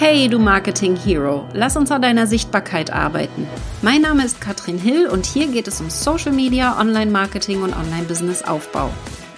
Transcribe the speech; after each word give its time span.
Hey, 0.00 0.28
du 0.28 0.38
Marketing 0.38 0.94
Hero, 0.94 1.48
lass 1.54 1.76
uns 1.76 1.90
an 1.90 2.02
deiner 2.02 2.28
Sichtbarkeit 2.28 2.92
arbeiten. 2.92 3.48
Mein 3.82 4.02
Name 4.02 4.24
ist 4.24 4.40
Katrin 4.40 4.78
Hill 4.78 5.08
und 5.08 5.26
hier 5.26 5.48
geht 5.48 5.66
es 5.66 5.80
um 5.80 5.90
Social 5.90 6.30
Media, 6.30 6.80
Online-Marketing 6.80 7.62
und 7.62 7.76
Online-Business-Aufbau. 7.76 8.90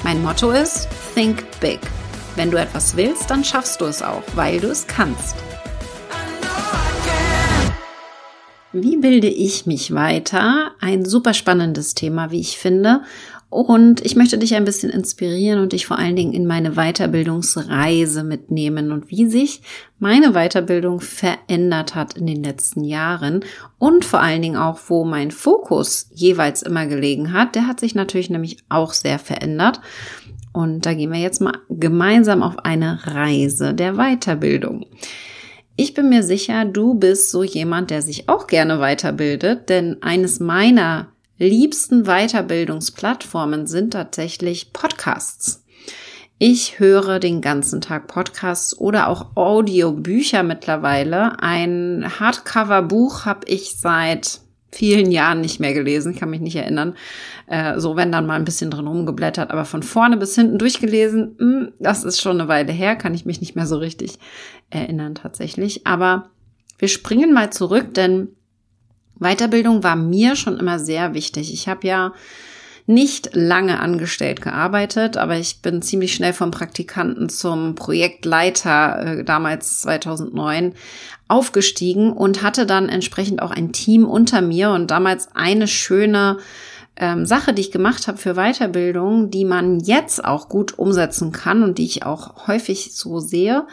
Mein 0.05 0.23
Motto 0.23 0.51
ist 0.51 0.87
Think 1.15 1.47
Big. 1.61 1.81
Wenn 2.37 2.51
du 2.51 2.59
etwas 2.59 2.95
willst, 2.95 3.31
dann 3.31 3.43
schaffst 3.43 3.81
du 3.81 3.87
es 3.87 4.03
auch, 4.03 4.23
weil 4.35 4.61
du 4.61 4.69
es 4.69 4.87
kannst. 4.87 5.35
Wie 8.73 8.99
bilde 8.99 9.29
ich 9.29 9.65
mich 9.65 9.95
weiter? 9.95 10.73
Ein 10.79 11.07
super 11.07 11.33
spannendes 11.33 11.95
Thema, 11.95 12.31
wie 12.33 12.41
ich 12.41 12.59
finde. 12.59 13.01
Und 13.51 14.07
ich 14.07 14.15
möchte 14.15 14.39
dich 14.39 14.55
ein 14.55 14.65
bisschen 14.65 14.91
inspirieren 14.91 15.59
und 15.59 15.73
dich 15.73 15.85
vor 15.85 15.99
allen 15.99 16.15
Dingen 16.15 16.33
in 16.33 16.47
meine 16.47 16.75
Weiterbildungsreise 16.77 18.23
mitnehmen 18.23 18.93
und 18.93 19.11
wie 19.11 19.27
sich 19.27 19.61
meine 19.99 20.35
Weiterbildung 20.35 21.01
verändert 21.01 21.97
hat 21.97 22.17
in 22.17 22.29
den 22.29 22.45
letzten 22.45 22.85
Jahren 22.85 23.45
und 23.79 24.05
vor 24.05 24.21
allen 24.21 24.41
Dingen 24.41 24.57
auch, 24.57 24.79
wo 24.87 25.05
mein 25.05 25.33
Fokus 25.33 26.09
jeweils 26.15 26.63
immer 26.63 26.87
gelegen 26.87 27.33
hat. 27.33 27.57
Der 27.57 27.67
hat 27.67 27.81
sich 27.81 27.97
natürlich 27.97 28.31
nämlich 28.31 28.59
auch 28.69 28.93
sehr 28.93 29.19
verändert. 29.19 29.81
Und 30.53 30.87
da 30.87 30.95
gehen 30.95 31.13
wir 31.13 31.21
jetzt 31.21 31.41
mal 31.41 31.59
gemeinsam 31.69 32.45
auf 32.45 32.61
eine 32.61 33.05
Reise 33.05 33.75
der 33.75 33.95
Weiterbildung. 33.95 34.87
Ich 35.75 35.95
bin 35.95 36.09
mir 36.09 36.23
sicher, 36.23 36.65
du 36.67 36.95
bist 36.95 37.33
so 37.33 37.43
jemand, 37.43 37.91
der 37.91 38.03
sich 38.03 38.29
auch 38.29 38.47
gerne 38.47 38.79
weiterbildet, 38.79 39.69
denn 39.69 40.03
eines 40.03 40.39
meiner 40.39 41.09
liebsten 41.49 42.05
Weiterbildungsplattformen 42.05 43.67
sind 43.67 43.93
tatsächlich 43.93 44.73
Podcasts. 44.73 45.65
Ich 46.39 46.79
höre 46.79 47.19
den 47.19 47.41
ganzen 47.43 47.81
Tag 47.81 48.07
Podcasts 48.07 48.77
oder 48.79 49.09
auch 49.09 49.37
Audiobücher 49.37 50.43
mittlerweile. 50.43 51.39
Ein 51.43 52.05
Hardcover-Buch 52.19 53.27
habe 53.27 53.47
ich 53.47 53.77
seit 53.79 54.41
vielen 54.73 55.11
Jahren 55.11 55.41
nicht 55.41 55.61
mehr 55.61 55.75
gelesen, 55.75 56.15
kann 56.15 56.31
mich 56.31 56.41
nicht 56.41 56.57
erinnern. 56.57 56.95
Äh, 57.47 57.79
so, 57.79 57.97
wenn 57.97 58.13
dann 58.13 58.27
mal 58.27 58.37
ein 58.37 58.45
bisschen 58.45 58.71
drin 58.71 58.87
rumgeblättert, 58.87 59.51
aber 59.51 59.65
von 59.65 59.83
vorne 59.83 60.17
bis 60.17 60.35
hinten 60.35 60.59
durchgelesen, 60.59 61.37
hm, 61.39 61.73
das 61.79 62.05
ist 62.05 62.21
schon 62.21 62.41
eine 62.41 62.49
Weile 62.49 62.73
her, 62.73 62.97
kann 62.97 63.15
ich 63.15 63.27
mich 63.27 63.41
nicht 63.41 63.57
mehr 63.57 63.67
so 63.67 63.77
richtig 63.77 64.19
erinnern 64.71 65.15
tatsächlich. 65.15 65.87
Aber 65.87 66.31
wir 66.79 66.89
springen 66.89 67.33
mal 67.33 67.53
zurück, 67.53 67.95
denn 67.95 68.29
Weiterbildung 69.21 69.83
war 69.83 69.97
mir 69.97 70.35
schon 70.35 70.59
immer 70.59 70.79
sehr 70.79 71.15
wichtig. 71.15 71.53
Ich 71.53 71.69
habe 71.69 71.87
ja 71.87 72.13
nicht 72.87 73.31
lange 73.35 73.79
angestellt 73.79 74.43
gearbeitet, 74.43 75.17
aber 75.17 75.37
ich 75.37 75.63
bin 75.63 75.81
ziemlich 75.81 76.13
schnell 76.13 76.33
vom 76.33 76.51
Praktikanten 76.51 77.29
zum 77.29 77.77
Projektleiter 77.77 79.19
äh, 79.21 79.25
damals 79.25 79.83
2009 79.83 80.75
aufgestiegen 81.29 82.13
und 82.13 82.43
hatte 82.43 82.67
dann 82.67 82.89
entsprechend 82.89 83.43
auch 83.43 83.53
ein 83.53 83.73
Team 83.73 84.05
unter 84.05 84.41
mir 84.41 84.71
und 84.71 84.91
damals 84.91 85.29
eine 85.35 85.69
schöne 85.69 86.39
ähm, 86.97 87.27
Sache, 87.27 87.53
die 87.53 87.63
ich 87.63 87.71
gemacht 87.71 88.09
habe 88.09 88.19
für 88.19 88.35
Weiterbildung, 88.35 89.31
die 89.31 89.45
man 89.45 89.79
jetzt 89.79 90.25
auch 90.25 90.49
gut 90.49 90.77
umsetzen 90.79 91.31
kann 91.31 91.63
und 91.63 91.79
die 91.79 91.85
ich 91.85 92.05
auch 92.05 92.49
häufig 92.49 92.93
so 92.95 93.21
sehe, 93.21 93.67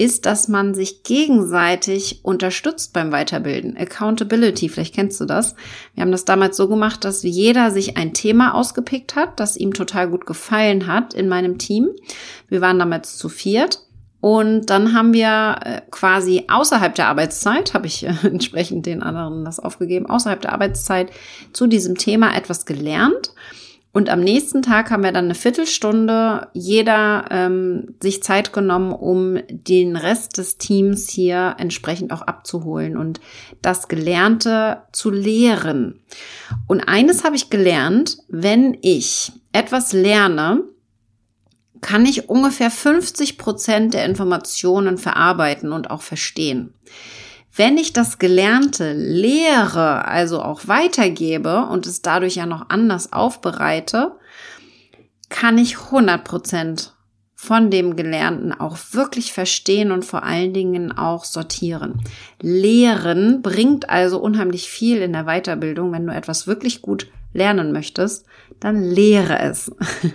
ist, 0.00 0.24
dass 0.24 0.48
man 0.48 0.74
sich 0.74 1.02
gegenseitig 1.02 2.24
unterstützt 2.24 2.94
beim 2.94 3.12
Weiterbilden. 3.12 3.76
Accountability, 3.76 4.70
vielleicht 4.70 4.94
kennst 4.94 5.20
du 5.20 5.26
das. 5.26 5.54
Wir 5.94 6.00
haben 6.00 6.10
das 6.10 6.24
damals 6.24 6.56
so 6.56 6.68
gemacht, 6.68 7.04
dass 7.04 7.22
jeder 7.22 7.70
sich 7.70 7.98
ein 7.98 8.14
Thema 8.14 8.54
ausgepickt 8.54 9.14
hat, 9.14 9.38
das 9.38 9.58
ihm 9.58 9.74
total 9.74 10.08
gut 10.08 10.24
gefallen 10.24 10.86
hat 10.86 11.12
in 11.12 11.28
meinem 11.28 11.58
Team. 11.58 11.90
Wir 12.48 12.62
waren 12.62 12.78
damals 12.78 13.18
zu 13.18 13.28
viert. 13.28 13.82
Und 14.22 14.66
dann 14.66 14.94
haben 14.94 15.12
wir 15.14 15.60
äh, 15.64 15.80
quasi 15.90 16.44
außerhalb 16.48 16.94
der 16.94 17.08
Arbeitszeit, 17.08 17.74
habe 17.74 17.86
ich 17.86 18.06
äh, 18.06 18.14
entsprechend 18.22 18.86
den 18.86 19.02
anderen 19.02 19.44
das 19.44 19.60
aufgegeben, 19.60 20.06
außerhalb 20.06 20.40
der 20.40 20.52
Arbeitszeit 20.52 21.10
zu 21.52 21.66
diesem 21.66 21.96
Thema 21.96 22.34
etwas 22.34 22.64
gelernt 22.64 23.32
und 23.92 24.08
am 24.08 24.20
nächsten 24.20 24.62
Tag 24.62 24.90
haben 24.90 25.02
wir 25.02 25.10
dann 25.10 25.24
eine 25.24 25.34
Viertelstunde 25.34 26.48
jeder 26.52 27.24
ähm, 27.30 27.96
sich 28.00 28.22
Zeit 28.22 28.52
genommen, 28.52 28.92
um 28.92 29.38
den 29.48 29.96
Rest 29.96 30.38
des 30.38 30.58
Teams 30.58 31.08
hier 31.08 31.56
entsprechend 31.58 32.12
auch 32.12 32.22
abzuholen 32.22 32.96
und 32.96 33.20
das 33.62 33.88
Gelernte 33.88 34.82
zu 34.92 35.10
lehren. 35.10 36.04
Und 36.68 36.82
eines 36.82 37.24
habe 37.24 37.34
ich 37.34 37.50
gelernt, 37.50 38.18
wenn 38.28 38.78
ich 38.80 39.32
etwas 39.52 39.92
lerne, 39.92 40.62
kann 41.80 42.06
ich 42.06 42.28
ungefähr 42.28 42.70
50 42.70 43.38
Prozent 43.38 43.94
der 43.94 44.04
Informationen 44.04 44.98
verarbeiten 44.98 45.72
und 45.72 45.90
auch 45.90 46.02
verstehen. 46.02 46.74
Wenn 47.54 47.78
ich 47.78 47.92
das 47.92 48.18
Gelernte 48.18 48.92
lehre, 48.92 50.06
also 50.06 50.40
auch 50.40 50.68
weitergebe 50.68 51.66
und 51.66 51.86
es 51.86 52.02
dadurch 52.02 52.36
ja 52.36 52.46
noch 52.46 52.70
anders 52.70 53.12
aufbereite, 53.12 54.12
kann 55.28 55.58
ich 55.58 55.78
100 55.78 56.22
Prozent 56.22 56.94
von 57.34 57.70
dem 57.70 57.96
Gelernten 57.96 58.52
auch 58.52 58.76
wirklich 58.92 59.32
verstehen 59.32 59.92
und 59.92 60.04
vor 60.04 60.24
allen 60.24 60.52
Dingen 60.52 60.92
auch 60.92 61.24
sortieren. 61.24 62.02
Lehren 62.40 63.40
bringt 63.40 63.88
also 63.88 64.20
unheimlich 64.20 64.68
viel 64.68 64.98
in 64.98 65.14
der 65.14 65.24
Weiterbildung, 65.24 65.90
wenn 65.92 66.06
du 66.06 66.12
etwas 66.12 66.46
wirklich 66.46 66.82
gut 66.82 67.08
lernen 67.32 67.72
möchtest, 67.72 68.26
dann 68.60 68.82
lehre 68.82 69.38
es. 69.40 69.72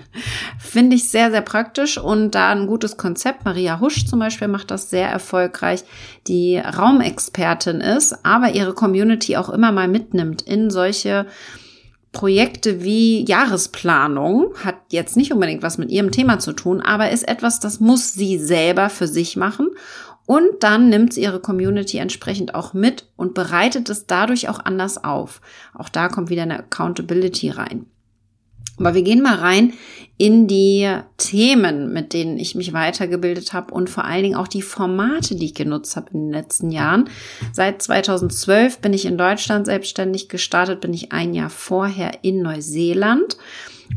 Finde 0.59 0.95
ich 0.95 1.09
sehr, 1.09 1.31
sehr 1.31 1.41
praktisch 1.41 1.97
und 1.97 2.35
da 2.35 2.51
ein 2.51 2.67
gutes 2.67 2.95
Konzept. 2.95 3.43
Maria 3.43 3.79
Husch 3.79 4.05
zum 4.05 4.19
Beispiel 4.19 4.47
macht 4.47 4.71
das 4.71 4.89
sehr 4.89 5.09
erfolgreich, 5.09 5.83
die 6.27 6.57
Raumexpertin 6.57 7.81
ist, 7.81 8.23
aber 8.23 8.53
ihre 8.53 8.73
Community 8.73 9.35
auch 9.35 9.49
immer 9.49 9.71
mal 9.71 9.87
mitnimmt 9.87 10.43
in 10.43 10.69
solche 10.69 11.25
Projekte 12.11 12.81
wie 12.81 13.25
Jahresplanung 13.25 14.53
hat 14.63 14.75
jetzt 14.89 15.17
nicht 15.17 15.33
unbedingt 15.33 15.63
was 15.63 15.77
mit 15.77 15.89
ihrem 15.89 16.11
Thema 16.11 16.39
zu 16.39 16.53
tun, 16.53 16.79
aber 16.79 17.09
ist 17.09 17.27
etwas, 17.27 17.59
das 17.59 17.81
muss 17.81 18.13
sie 18.13 18.37
selber 18.37 18.89
für 18.89 19.07
sich 19.07 19.35
machen 19.35 19.71
und 20.25 20.45
dann 20.61 20.89
nimmt 20.89 21.13
sie 21.13 21.23
ihre 21.23 21.41
Community 21.41 21.97
entsprechend 21.97 22.55
auch 22.55 22.73
mit 22.73 23.07
und 23.17 23.33
bereitet 23.33 23.89
es 23.89 24.07
dadurch 24.07 24.47
auch 24.47 24.59
anders 24.63 25.03
auf. 25.03 25.41
Auch 25.73 25.89
da 25.89 26.07
kommt 26.07 26.29
wieder 26.29 26.43
eine 26.43 26.59
Accountability 26.59 27.49
rein. 27.49 27.85
Aber 28.77 28.93
wir 28.93 29.03
gehen 29.03 29.21
mal 29.21 29.35
rein 29.35 29.73
in 30.17 30.47
die 30.47 30.89
Themen, 31.17 31.91
mit 31.91 32.13
denen 32.13 32.37
ich 32.37 32.55
mich 32.55 32.71
weitergebildet 32.71 33.51
habe 33.51 33.73
und 33.73 33.89
vor 33.89 34.05
allen 34.05 34.23
Dingen 34.23 34.35
auch 34.35 34.47
die 34.47 34.61
Formate, 34.61 35.35
die 35.35 35.45
ich 35.45 35.55
genutzt 35.55 35.95
habe 35.97 36.11
in 36.13 36.25
den 36.25 36.31
letzten 36.31 36.71
Jahren. 36.71 37.09
Seit 37.51 37.81
2012 37.81 38.79
bin 38.79 38.93
ich 38.93 39.05
in 39.05 39.17
Deutschland 39.17 39.65
selbstständig 39.65 40.29
gestartet, 40.29 40.79
bin 40.79 40.93
ich 40.93 41.11
ein 41.11 41.33
Jahr 41.33 41.49
vorher 41.49 42.23
in 42.23 42.41
Neuseeland. 42.41 43.37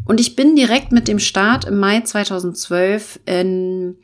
Und 0.05 0.21
ich 0.21 0.34
bin 0.34 0.56
direkt 0.56 0.91
mit 0.93 1.06
dem 1.06 1.21
Start 1.21 1.65
im 1.67 1.78
Mai 1.78 2.00
2012 2.00 3.21
in 3.27 3.97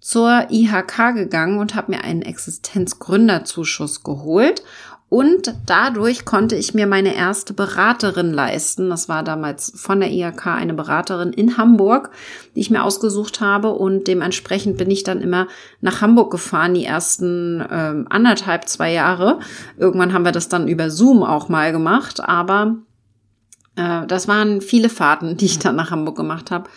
zur 0.00 0.46
IHK 0.50 1.14
gegangen 1.14 1.58
und 1.58 1.74
habe 1.74 1.92
mir 1.92 2.02
einen 2.02 2.22
Existenzgründerzuschuss 2.22 4.02
geholt. 4.04 4.62
Und 5.10 5.54
dadurch 5.64 6.26
konnte 6.26 6.54
ich 6.54 6.74
mir 6.74 6.86
meine 6.86 7.14
erste 7.14 7.54
Beraterin 7.54 8.30
leisten. 8.30 8.90
Das 8.90 9.08
war 9.08 9.22
damals 9.22 9.72
von 9.74 10.00
der 10.00 10.10
IHK 10.10 10.48
eine 10.48 10.74
Beraterin 10.74 11.32
in 11.32 11.56
Hamburg, 11.56 12.10
die 12.54 12.60
ich 12.60 12.70
mir 12.70 12.82
ausgesucht 12.82 13.40
habe. 13.40 13.70
Und 13.70 14.06
dementsprechend 14.06 14.76
bin 14.76 14.90
ich 14.90 15.04
dann 15.04 15.22
immer 15.22 15.48
nach 15.80 16.02
Hamburg 16.02 16.30
gefahren, 16.30 16.74
die 16.74 16.84
ersten 16.84 17.60
äh, 17.62 18.04
anderthalb, 18.10 18.68
zwei 18.68 18.92
Jahre. 18.92 19.40
Irgendwann 19.78 20.12
haben 20.12 20.26
wir 20.26 20.32
das 20.32 20.50
dann 20.50 20.68
über 20.68 20.90
Zoom 20.90 21.22
auch 21.22 21.48
mal 21.48 21.72
gemacht. 21.72 22.20
Aber 22.20 22.76
äh, 23.76 24.06
das 24.06 24.28
waren 24.28 24.60
viele 24.60 24.90
Fahrten, 24.90 25.38
die 25.38 25.46
ich 25.46 25.58
dann 25.58 25.76
nach 25.76 25.90
Hamburg 25.90 26.16
gemacht 26.16 26.50
habe 26.50 26.68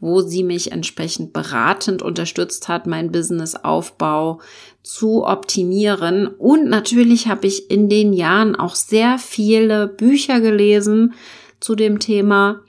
wo 0.00 0.22
sie 0.22 0.42
mich 0.42 0.72
entsprechend 0.72 1.32
beratend 1.32 2.02
unterstützt 2.02 2.68
hat, 2.68 2.86
mein 2.86 3.12
Businessaufbau 3.12 4.40
zu 4.82 5.24
optimieren. 5.24 6.26
Und 6.26 6.68
natürlich 6.68 7.28
habe 7.28 7.46
ich 7.46 7.70
in 7.70 7.88
den 7.88 8.12
Jahren 8.12 8.56
auch 8.56 8.74
sehr 8.74 9.18
viele 9.18 9.86
Bücher 9.86 10.40
gelesen 10.40 11.14
zu 11.60 11.74
dem 11.74 11.98
Thema. 11.98 12.62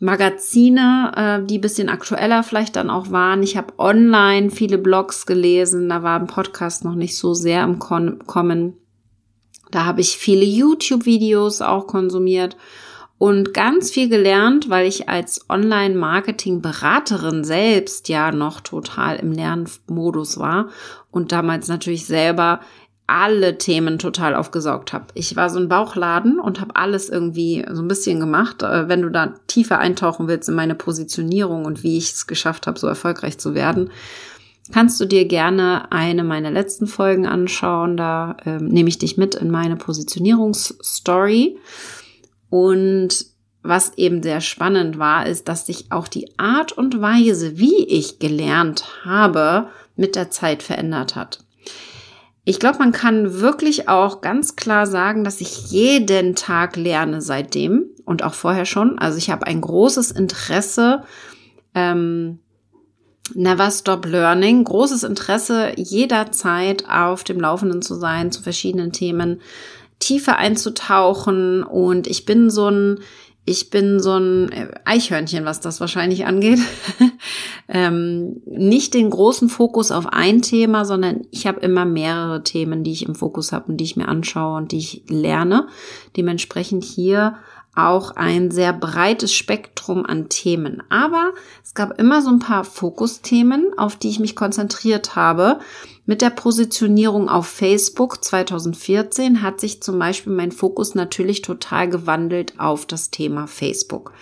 Magazine, 0.00 1.12
äh, 1.14 1.46
die 1.46 1.58
bisschen 1.58 1.90
aktueller 1.90 2.42
vielleicht 2.42 2.76
dann 2.76 2.90
auch 2.90 3.10
waren. 3.10 3.42
Ich 3.42 3.56
habe 3.56 3.74
online 3.78 4.50
viele 4.50 4.78
Blogs 4.78 5.26
gelesen, 5.26 5.88
da 5.90 6.02
war 6.02 6.18
ein 6.18 6.26
Podcast 6.26 6.84
noch 6.84 6.94
nicht 6.94 7.16
so 7.16 7.34
sehr 7.34 7.62
im 7.62 7.78
Kommen. 7.78 8.74
Da 9.70 9.84
habe 9.84 10.00
ich 10.00 10.16
viele 10.16 10.44
YouTube-Videos 10.44 11.60
auch 11.60 11.86
konsumiert 11.86 12.56
und 13.20 13.52
ganz 13.52 13.90
viel 13.90 14.08
gelernt, 14.08 14.70
weil 14.70 14.86
ich 14.86 15.10
als 15.10 15.44
Online-Marketing-Beraterin 15.50 17.44
selbst 17.44 18.08
ja 18.08 18.32
noch 18.32 18.60
total 18.60 19.16
im 19.16 19.30
Lernmodus 19.30 20.38
war 20.38 20.70
und 21.10 21.30
damals 21.30 21.68
natürlich 21.68 22.06
selber 22.06 22.60
alle 23.06 23.58
Themen 23.58 23.98
total 23.98 24.34
aufgesaugt 24.34 24.94
habe. 24.94 25.08
Ich 25.12 25.36
war 25.36 25.50
so 25.50 25.58
ein 25.58 25.68
Bauchladen 25.68 26.40
und 26.40 26.62
habe 26.62 26.76
alles 26.76 27.10
irgendwie 27.10 27.62
so 27.70 27.82
ein 27.82 27.88
bisschen 27.88 28.20
gemacht. 28.20 28.62
Äh, 28.62 28.88
wenn 28.88 29.02
du 29.02 29.10
da 29.10 29.34
tiefer 29.48 29.78
eintauchen 29.78 30.26
willst 30.26 30.48
in 30.48 30.54
meine 30.54 30.74
Positionierung 30.74 31.66
und 31.66 31.82
wie 31.82 31.98
ich 31.98 32.12
es 32.12 32.26
geschafft 32.26 32.66
habe, 32.66 32.78
so 32.78 32.86
erfolgreich 32.86 33.36
zu 33.36 33.54
werden, 33.54 33.90
kannst 34.72 34.98
du 34.98 35.04
dir 35.04 35.26
gerne 35.26 35.92
eine 35.92 36.24
meiner 36.24 36.50
letzten 36.50 36.86
Folgen 36.86 37.26
anschauen. 37.26 37.98
Da 37.98 38.38
ähm, 38.46 38.68
nehme 38.68 38.88
ich 38.88 38.96
dich 38.96 39.18
mit 39.18 39.34
in 39.34 39.50
meine 39.50 39.76
Positionierungsstory. 39.76 41.58
Und 42.50 43.26
was 43.62 43.96
eben 43.96 44.22
sehr 44.22 44.40
spannend 44.40 44.98
war, 44.98 45.26
ist, 45.26 45.48
dass 45.48 45.66
sich 45.66 45.90
auch 45.90 46.08
die 46.08 46.38
Art 46.38 46.72
und 46.72 47.00
Weise, 47.00 47.58
wie 47.58 47.84
ich 47.84 48.18
gelernt 48.18 48.84
habe, 49.04 49.68
mit 49.96 50.16
der 50.16 50.30
Zeit 50.30 50.62
verändert 50.62 51.14
hat. 51.14 51.44
Ich 52.44 52.58
glaube, 52.58 52.78
man 52.78 52.92
kann 52.92 53.40
wirklich 53.40 53.88
auch 53.88 54.22
ganz 54.22 54.56
klar 54.56 54.86
sagen, 54.86 55.24
dass 55.24 55.40
ich 55.40 55.70
jeden 55.70 56.34
Tag 56.34 56.76
lerne 56.76 57.20
seitdem 57.20 57.84
und 58.04 58.24
auch 58.24 58.34
vorher 58.34 58.64
schon. 58.64 58.98
Also 58.98 59.18
ich 59.18 59.30
habe 59.30 59.46
ein 59.46 59.60
großes 59.60 60.10
Interesse, 60.10 61.04
ähm, 61.74 62.40
Never 63.34 63.70
Stop 63.70 64.06
Learning, 64.06 64.64
großes 64.64 65.04
Interesse 65.04 65.72
jederzeit 65.76 66.88
auf 66.88 67.22
dem 67.22 67.38
Laufenden 67.38 67.82
zu 67.82 67.94
sein, 67.94 68.32
zu 68.32 68.42
verschiedenen 68.42 68.90
Themen 68.90 69.40
tiefer 70.00 70.36
einzutauchen 70.36 71.62
und 71.62 72.08
ich 72.08 72.24
bin 72.26 72.50
so 72.50 72.68
ein 72.68 73.00
ich 73.46 73.70
bin 73.70 74.00
so 74.00 74.16
ein 74.16 74.50
Eichhörnchen, 74.84 75.44
was 75.44 75.60
das 75.60 75.80
wahrscheinlich 75.80 76.26
angeht. 76.26 76.60
ähm, 77.68 78.42
nicht 78.46 78.94
den 78.94 79.10
großen 79.10 79.48
Fokus 79.48 79.90
auf 79.90 80.06
ein 80.06 80.42
Thema, 80.42 80.84
sondern 80.84 81.22
ich 81.30 81.46
habe 81.46 81.60
immer 81.60 81.84
mehrere 81.84 82.44
Themen, 82.44 82.84
die 82.84 82.92
ich 82.92 83.06
im 83.06 83.14
Fokus 83.14 83.50
habe 83.50 83.72
und 83.72 83.78
die 83.78 83.84
ich 83.84 83.96
mir 83.96 84.08
anschaue 84.08 84.58
und 84.58 84.72
die 84.72 84.78
ich 84.78 85.04
lerne. 85.08 85.66
Dementsprechend 86.16 86.84
hier 86.84 87.36
auch 87.74 88.16
ein 88.16 88.50
sehr 88.50 88.72
breites 88.72 89.32
Spektrum 89.32 90.04
an 90.04 90.28
Themen. 90.28 90.82
Aber 90.88 91.32
es 91.62 91.74
gab 91.74 91.98
immer 91.98 92.20
so 92.20 92.30
ein 92.30 92.40
paar 92.40 92.64
Fokusthemen, 92.64 93.72
auf 93.76 93.96
die 93.96 94.08
ich 94.08 94.20
mich 94.20 94.34
konzentriert 94.34 95.14
habe. 95.16 95.60
Mit 96.04 96.22
der 96.22 96.30
Positionierung 96.30 97.28
auf 97.28 97.46
Facebook 97.46 98.24
2014 98.24 99.42
hat 99.42 99.60
sich 99.60 99.82
zum 99.82 99.98
Beispiel 99.98 100.32
mein 100.32 100.52
Fokus 100.52 100.94
natürlich 100.94 101.42
total 101.42 101.88
gewandelt 101.88 102.54
auf 102.58 102.86
das 102.86 103.10
Thema 103.10 103.46
Facebook. 103.46 104.12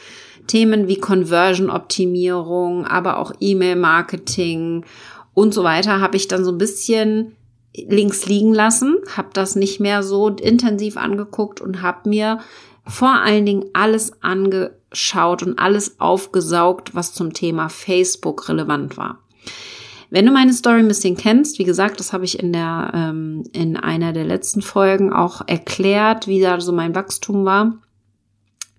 Themen 0.46 0.88
wie 0.88 0.98
Conversion-Optimierung, 0.98 2.86
aber 2.86 3.18
auch 3.18 3.32
E-Mail-Marketing 3.38 4.84
und 5.34 5.54
so 5.54 5.62
weiter 5.62 6.00
habe 6.00 6.16
ich 6.16 6.26
dann 6.26 6.44
so 6.44 6.50
ein 6.50 6.58
bisschen 6.58 7.36
links 7.74 8.26
liegen 8.26 8.52
lassen, 8.52 8.96
habe 9.16 9.28
das 9.32 9.54
nicht 9.56 9.78
mehr 9.78 10.02
so 10.02 10.28
intensiv 10.28 10.96
angeguckt 10.96 11.60
und 11.60 11.80
habe 11.80 12.08
mir 12.08 12.40
vor 12.88 13.20
allen 13.20 13.46
Dingen 13.46 13.66
alles 13.72 14.22
angeschaut 14.22 15.42
und 15.42 15.58
alles 15.58 16.00
aufgesaugt, 16.00 16.94
was 16.94 17.12
zum 17.12 17.32
Thema 17.32 17.68
Facebook 17.68 18.48
relevant 18.48 18.96
war. 18.96 19.18
Wenn 20.10 20.24
du 20.24 20.32
meine 20.32 20.54
Story 20.54 20.78
ein 20.78 20.88
bisschen 20.88 21.16
kennst, 21.16 21.58
wie 21.58 21.64
gesagt, 21.64 22.00
das 22.00 22.12
habe 22.12 22.24
ich 22.24 22.38
in 22.38 22.52
der 22.52 22.90
ähm, 22.94 23.44
in 23.52 23.76
einer 23.76 24.12
der 24.12 24.24
letzten 24.24 24.62
Folgen 24.62 25.12
auch 25.12 25.42
erklärt, 25.46 26.26
wie 26.26 26.40
da 26.40 26.60
so 26.60 26.72
mein 26.72 26.94
Wachstum 26.94 27.44
war. 27.44 27.74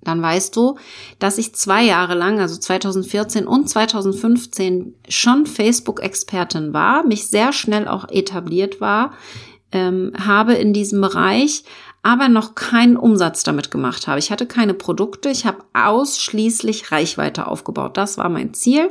Dann 0.01 0.21
weißt 0.21 0.55
du, 0.55 0.77
dass 1.19 1.37
ich 1.37 1.53
zwei 1.53 1.83
Jahre 1.83 2.15
lang, 2.15 2.39
also 2.39 2.57
2014 2.57 3.45
und 3.45 3.69
2015, 3.69 4.95
schon 5.09 5.45
Facebook-Expertin 5.45 6.73
war, 6.73 7.05
mich 7.05 7.27
sehr 7.27 7.51
schnell 7.51 7.87
auch 7.87 8.07
etabliert 8.09 8.79
war, 8.79 9.13
ähm, 9.71 10.13
habe 10.17 10.53
in 10.53 10.73
diesem 10.73 11.01
Bereich, 11.01 11.63
aber 12.03 12.29
noch 12.29 12.55
keinen 12.55 12.97
Umsatz 12.97 13.43
damit 13.43 13.71
gemacht 13.71 14.07
habe. 14.07 14.19
Ich 14.19 14.31
hatte 14.31 14.45
keine 14.45 14.73
Produkte, 14.73 15.29
ich 15.29 15.45
habe 15.45 15.59
ausschließlich 15.73 16.91
Reichweite 16.91 17.47
aufgebaut. 17.47 17.97
Das 17.97 18.17
war 18.17 18.29
mein 18.29 18.53
Ziel, 18.53 18.89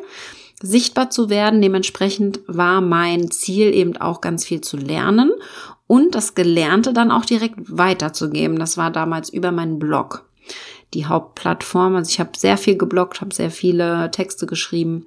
sichtbar 0.62 1.10
zu 1.10 1.30
werden. 1.30 1.62
Dementsprechend 1.62 2.40
war 2.46 2.80
mein 2.80 3.30
Ziel 3.30 3.74
eben 3.74 3.96
auch 3.96 4.20
ganz 4.20 4.44
viel 4.44 4.60
zu 4.60 4.76
lernen 4.76 5.32
und 5.86 6.14
das 6.14 6.34
Gelernte 6.34 6.92
dann 6.92 7.10
auch 7.10 7.24
direkt 7.24 7.56
weiterzugeben. 7.66 8.58
Das 8.58 8.76
war 8.76 8.90
damals 8.90 9.30
über 9.30 9.52
meinen 9.52 9.78
Blog 9.78 10.24
die 10.94 11.06
Hauptplattform. 11.06 11.96
Also 11.96 12.10
ich 12.10 12.20
habe 12.20 12.30
sehr 12.36 12.56
viel 12.56 12.76
gebloggt, 12.76 13.20
habe 13.20 13.34
sehr 13.34 13.50
viele 13.50 14.10
Texte 14.10 14.46
geschrieben 14.46 15.06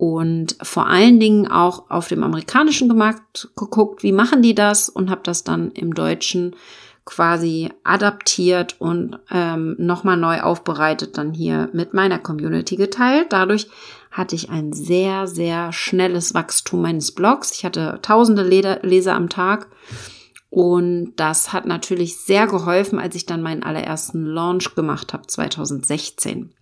und 0.00 0.56
vor 0.62 0.86
allen 0.86 1.20
Dingen 1.20 1.46
auch 1.46 1.90
auf 1.90 2.08
dem 2.08 2.22
amerikanischen 2.22 2.88
Markt 2.96 3.50
geguckt, 3.54 4.02
wie 4.02 4.12
machen 4.12 4.40
die 4.40 4.54
das 4.54 4.88
und 4.88 5.10
habe 5.10 5.20
das 5.22 5.44
dann 5.44 5.72
im 5.72 5.92
Deutschen 5.92 6.56
quasi 7.04 7.70
adaptiert 7.82 8.80
und 8.80 9.18
ähm, 9.30 9.74
nochmal 9.78 10.16
neu 10.16 10.40
aufbereitet, 10.40 11.18
dann 11.18 11.32
hier 11.32 11.68
mit 11.72 11.94
meiner 11.94 12.18
Community 12.18 12.76
geteilt. 12.76 13.28
Dadurch 13.30 13.68
hatte 14.10 14.34
ich 14.34 14.50
ein 14.50 14.72
sehr, 14.72 15.26
sehr 15.26 15.72
schnelles 15.72 16.34
Wachstum 16.34 16.82
meines 16.82 17.12
Blogs. 17.12 17.52
Ich 17.52 17.64
hatte 17.64 17.98
tausende 18.02 18.42
Leser 18.42 19.14
am 19.14 19.28
Tag. 19.28 19.68
Und 20.50 21.14
das 21.14 21.52
hat 21.52 21.64
natürlich 21.64 22.16
sehr 22.18 22.48
geholfen, 22.48 22.98
als 22.98 23.14
ich 23.14 23.24
dann 23.24 23.40
meinen 23.40 23.62
allerersten 23.62 24.24
Launch 24.24 24.74
gemacht 24.74 25.12
habe, 25.12 25.26
2016. 25.26 26.52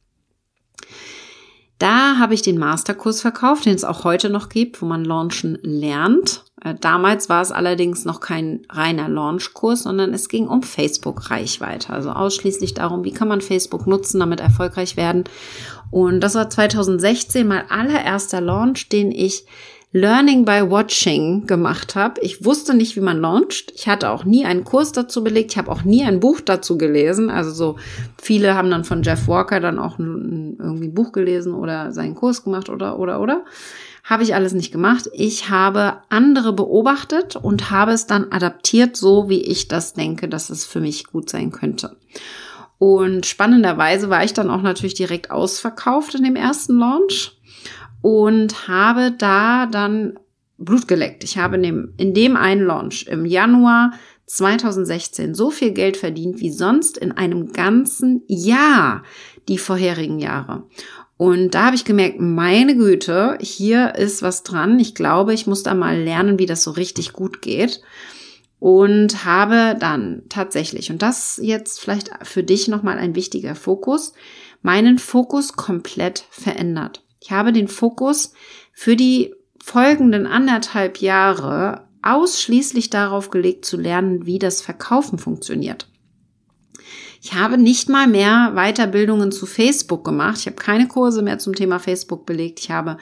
Da 1.78 2.18
habe 2.18 2.34
ich 2.34 2.42
den 2.42 2.58
Masterkurs 2.58 3.20
verkauft, 3.20 3.66
den 3.66 3.74
es 3.74 3.84
auch 3.84 4.04
heute 4.04 4.30
noch 4.30 4.48
gibt, 4.48 4.82
wo 4.82 4.86
man 4.86 5.04
Launchen 5.04 5.58
lernt. 5.62 6.44
Äh, 6.62 6.74
damals 6.74 7.28
war 7.28 7.40
es 7.40 7.52
allerdings 7.52 8.04
noch 8.04 8.20
kein 8.20 8.62
reiner 8.68 9.08
Launchkurs, 9.08 9.84
sondern 9.84 10.12
es 10.12 10.28
ging 10.28 10.48
um 10.48 10.62
Facebook-Reichweite. 10.62 11.92
Also 11.92 12.10
ausschließlich 12.10 12.74
darum, 12.74 13.04
wie 13.04 13.12
kann 13.12 13.28
man 13.28 13.40
Facebook 13.40 13.86
nutzen, 13.86 14.18
damit 14.18 14.40
erfolgreich 14.40 14.96
werden. 14.96 15.24
Und 15.90 16.20
das 16.20 16.34
war 16.34 16.50
2016 16.50 17.46
mein 17.46 17.70
allererster 17.70 18.40
Launch, 18.40 18.88
den 18.88 19.12
ich 19.12 19.44
Learning 19.92 20.44
by 20.44 20.70
Watching 20.70 21.46
gemacht 21.46 21.94
habe. 21.94 22.20
Ich 22.20 22.44
wusste 22.44 22.74
nicht, 22.74 22.94
wie 22.94 23.00
man 23.00 23.20
launcht. 23.20 23.72
Ich 23.74 23.88
hatte 23.88 24.10
auch 24.10 24.24
nie 24.24 24.44
einen 24.44 24.64
Kurs 24.64 24.92
dazu 24.92 25.24
belegt. 25.24 25.52
Ich 25.52 25.58
habe 25.58 25.72
auch 25.72 25.82
nie 25.82 26.04
ein 26.04 26.20
Buch 26.20 26.40
dazu 26.40 26.76
gelesen. 26.76 27.30
Also 27.30 27.52
so 27.52 27.76
viele 28.20 28.54
haben 28.54 28.70
dann 28.70 28.84
von 28.84 29.02
Jeff 29.02 29.28
Walker 29.28 29.60
dann 29.60 29.78
auch 29.78 29.98
ein, 29.98 30.58
irgendwie 30.58 30.88
ein 30.88 30.94
Buch 30.94 31.12
gelesen 31.12 31.54
oder 31.54 31.92
seinen 31.92 32.14
Kurs 32.14 32.44
gemacht 32.44 32.68
oder 32.68 32.98
oder 32.98 33.18
oder. 33.18 33.44
Habe 34.04 34.24
ich 34.24 34.34
alles 34.34 34.52
nicht 34.52 34.72
gemacht. 34.72 35.08
Ich 35.14 35.48
habe 35.48 35.98
andere 36.10 36.52
beobachtet 36.52 37.36
und 37.36 37.70
habe 37.70 37.92
es 37.92 38.06
dann 38.06 38.30
adaptiert, 38.30 38.94
so 38.94 39.30
wie 39.30 39.40
ich 39.40 39.68
das 39.68 39.94
denke, 39.94 40.28
dass 40.28 40.50
es 40.50 40.66
für 40.66 40.80
mich 40.80 41.04
gut 41.06 41.30
sein 41.30 41.50
könnte. 41.50 41.96
Und 42.78 43.26
spannenderweise 43.26 44.08
war 44.10 44.22
ich 44.22 44.34
dann 44.34 44.50
auch 44.50 44.62
natürlich 44.62 44.94
direkt 44.94 45.30
ausverkauft 45.30 46.14
in 46.14 46.24
dem 46.24 46.36
ersten 46.36 46.78
Launch 46.78 47.37
und 48.02 48.68
habe 48.68 49.12
da 49.16 49.66
dann 49.66 50.18
Blut 50.58 50.88
geleckt. 50.88 51.24
Ich 51.24 51.38
habe 51.38 51.56
in 51.56 51.62
dem, 51.62 51.94
in 51.96 52.14
dem 52.14 52.36
einen 52.36 52.64
Launch 52.64 53.06
im 53.08 53.24
Januar 53.24 53.92
2016 54.26 55.34
so 55.34 55.50
viel 55.50 55.72
Geld 55.72 55.96
verdient 55.96 56.40
wie 56.40 56.50
sonst 56.50 56.98
in 56.98 57.12
einem 57.12 57.52
ganzen 57.52 58.22
Jahr 58.26 59.02
die 59.48 59.58
vorherigen 59.58 60.18
Jahre. 60.18 60.64
Und 61.16 61.54
da 61.54 61.66
habe 61.66 61.76
ich 61.76 61.84
gemerkt, 61.84 62.20
meine 62.20 62.76
Güte, 62.76 63.38
hier 63.40 63.96
ist 63.96 64.22
was 64.22 64.44
dran. 64.44 64.78
Ich 64.78 64.94
glaube, 64.94 65.34
ich 65.34 65.46
muss 65.46 65.64
da 65.64 65.74
mal 65.74 65.98
lernen, 66.00 66.38
wie 66.38 66.46
das 66.46 66.62
so 66.62 66.70
richtig 66.70 67.12
gut 67.12 67.42
geht. 67.42 67.80
Und 68.60 69.24
habe 69.24 69.76
dann 69.78 70.22
tatsächlich, 70.28 70.90
und 70.90 71.02
das 71.02 71.40
jetzt 71.42 71.80
vielleicht 71.80 72.10
für 72.22 72.42
dich 72.42 72.68
nochmal 72.68 72.98
ein 72.98 73.14
wichtiger 73.14 73.54
Fokus, 73.54 74.12
meinen 74.62 74.98
Fokus 74.98 75.54
komplett 75.54 76.24
verändert. 76.30 77.02
Ich 77.20 77.30
habe 77.30 77.52
den 77.52 77.68
Fokus 77.68 78.32
für 78.72 78.96
die 78.96 79.34
folgenden 79.62 80.26
anderthalb 80.26 80.98
Jahre 80.98 81.88
ausschließlich 82.02 82.90
darauf 82.90 83.30
gelegt 83.30 83.64
zu 83.64 83.76
lernen, 83.76 84.24
wie 84.24 84.38
das 84.38 84.60
Verkaufen 84.60 85.18
funktioniert. 85.18 85.88
Ich 87.20 87.34
habe 87.34 87.58
nicht 87.58 87.88
mal 87.88 88.06
mehr 88.06 88.52
Weiterbildungen 88.54 89.32
zu 89.32 89.46
Facebook 89.46 90.04
gemacht. 90.04 90.38
Ich 90.38 90.46
habe 90.46 90.56
keine 90.56 90.86
Kurse 90.86 91.22
mehr 91.22 91.38
zum 91.38 91.54
Thema 91.54 91.80
Facebook 91.80 92.24
belegt. 92.26 92.60
Ich 92.60 92.70
habe 92.70 92.96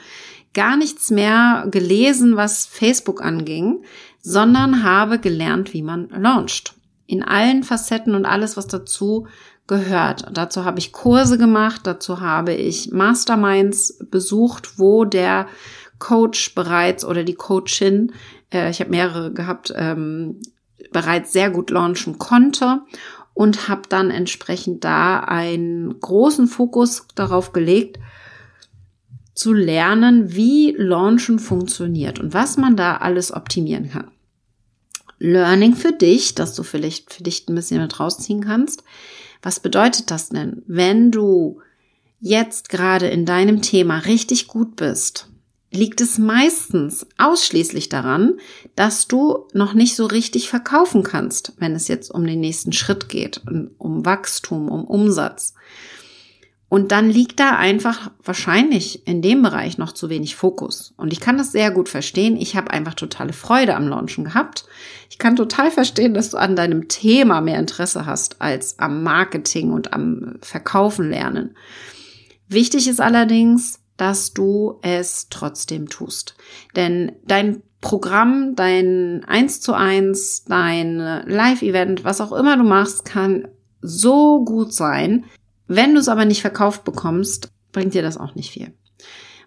gar 0.53 0.75
nichts 0.75 1.11
mehr 1.11 1.67
gelesen, 1.69 2.35
was 2.35 2.65
Facebook 2.65 3.23
anging, 3.23 3.83
sondern 4.21 4.83
habe 4.83 5.19
gelernt, 5.19 5.73
wie 5.73 5.83
man 5.83 6.09
launcht. 6.09 6.73
In 7.05 7.23
allen 7.23 7.63
Facetten 7.63 8.15
und 8.15 8.25
alles, 8.25 8.57
was 8.57 8.67
dazu 8.67 9.27
gehört. 9.67 10.25
Dazu 10.31 10.65
habe 10.65 10.79
ich 10.79 10.91
Kurse 10.91 11.37
gemacht, 11.37 11.81
dazu 11.83 12.21
habe 12.21 12.53
ich 12.53 12.91
Masterminds 12.91 13.99
besucht, 14.09 14.79
wo 14.79 15.05
der 15.05 15.47
Coach 15.99 16.55
bereits 16.55 17.03
oder 17.03 17.23
die 17.23 17.35
Coachin, 17.35 18.13
äh, 18.51 18.69
ich 18.69 18.79
habe 18.79 18.91
mehrere 18.91 19.31
gehabt, 19.33 19.73
ähm, 19.75 20.39
bereits 20.91 21.33
sehr 21.33 21.49
gut 21.49 21.69
launchen 21.69 22.17
konnte 22.17 22.81
und 23.33 23.67
habe 23.67 23.83
dann 23.89 24.09
entsprechend 24.09 24.83
da 24.83 25.19
einen 25.19 25.99
großen 25.99 26.47
Fokus 26.47 27.05
darauf 27.15 27.51
gelegt, 27.51 27.99
zu 29.35 29.53
lernen, 29.53 30.33
wie 30.33 30.75
Launchen 30.77 31.37
funktioniert 31.37 32.19
und 32.19 32.33
was 32.33 32.57
man 32.57 32.75
da 32.75 32.97
alles 32.97 33.31
optimieren 33.31 33.89
kann. 33.89 34.09
Learning 35.19 35.75
für 35.75 35.91
dich, 35.91 36.35
dass 36.35 36.55
du 36.55 36.63
vielleicht 36.63 37.13
für 37.13 37.23
dich 37.23 37.47
ein 37.47 37.55
bisschen 37.55 37.81
mit 37.81 37.99
rausziehen 37.99 38.43
kannst. 38.43 38.83
Was 39.41 39.59
bedeutet 39.59 40.11
das 40.11 40.29
denn? 40.29 40.63
Wenn 40.67 41.11
du 41.11 41.61
jetzt 42.19 42.69
gerade 42.69 43.07
in 43.07 43.25
deinem 43.25 43.61
Thema 43.61 43.99
richtig 43.99 44.47
gut 44.47 44.75
bist, 44.75 45.29
liegt 45.71 46.01
es 46.01 46.17
meistens 46.17 47.05
ausschließlich 47.17 47.89
daran, 47.89 48.39
dass 48.75 49.07
du 49.07 49.47
noch 49.53 49.73
nicht 49.73 49.95
so 49.95 50.05
richtig 50.05 50.49
verkaufen 50.49 51.03
kannst, 51.03 51.53
wenn 51.57 51.75
es 51.75 51.87
jetzt 51.87 52.09
um 52.09 52.25
den 52.25 52.39
nächsten 52.39 52.73
Schritt 52.73 53.09
geht, 53.09 53.41
um 53.77 54.05
Wachstum, 54.05 54.69
um 54.69 54.85
Umsatz. 54.85 55.53
Und 56.69 56.91
dann 56.91 57.09
liegt 57.09 57.39
da 57.39 57.55
einfach 57.55 58.11
wahrscheinlich 58.21 59.07
in 59.07 59.21
dem 59.21 59.41
Bereich 59.41 59.77
noch 59.77 59.93
zu 59.93 60.09
wenig 60.09 60.35
Fokus. 60.35 60.93
Und 60.97 61.13
ich 61.13 61.21
kann 61.21 61.37
das 61.37 61.53
sehr 61.53 61.71
gut 61.71 61.87
verstehen. 61.87 62.35
Ich 62.35 62.57
habe 62.57 62.71
einfach 62.71 62.93
totale 62.93 63.31
Freude 63.31 63.75
am 63.75 63.87
Launchen 63.87 64.25
gehabt. 64.25 64.65
Ich 65.09 65.17
kann 65.17 65.37
total 65.37 65.71
verstehen, 65.71 66.13
dass 66.13 66.31
du 66.31 66.37
an 66.37 66.57
deinem 66.57 66.89
Thema 66.89 67.39
mehr 67.39 67.57
Interesse 67.57 68.05
hast 68.05 68.41
als 68.41 68.79
am 68.79 69.01
Marketing 69.01 69.71
und 69.71 69.93
am 69.93 70.35
Verkaufen 70.41 71.09
lernen. 71.09 71.55
Wichtig 72.49 72.89
ist 72.89 72.99
allerdings, 72.99 73.79
dass 73.95 74.33
du 74.33 74.79
es 74.81 75.27
trotzdem 75.29 75.87
tust. 75.87 76.35
Denn 76.75 77.13
dein 77.25 77.63
Programm, 77.79 78.55
dein 78.55 79.23
1 79.25 79.61
zu 79.61 79.73
1, 79.73 80.45
dein 80.45 80.97
Live-Event, 80.97 82.03
was 82.03 82.19
auch 82.19 82.33
immer 82.33 82.57
du 82.57 82.63
machst, 82.63 83.05
kann 83.05 83.47
so 83.81 84.43
gut 84.43 84.73
sein, 84.73 85.25
wenn 85.67 85.93
du 85.93 85.99
es 85.99 86.09
aber 86.09 86.25
nicht 86.25 86.41
verkauft 86.41 86.83
bekommst, 86.83 87.51
bringt 87.71 87.93
dir 87.93 88.01
das 88.01 88.17
auch 88.17 88.35
nicht 88.35 88.51
viel. 88.51 88.73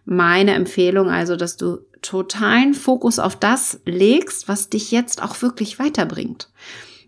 Meine 0.05 0.55
Empfehlung 0.55 1.09
also, 1.09 1.37
dass 1.37 1.57
du 1.57 1.79
totalen 2.03 2.75
Fokus 2.75 3.19
auf 3.19 3.37
das 3.37 3.81
legst, 3.85 4.49
was 4.49 4.71
dich 4.71 4.91
jetzt 4.91 5.23
auch 5.23 5.41
wirklich 5.43 5.79
weiterbringt. 5.79 6.49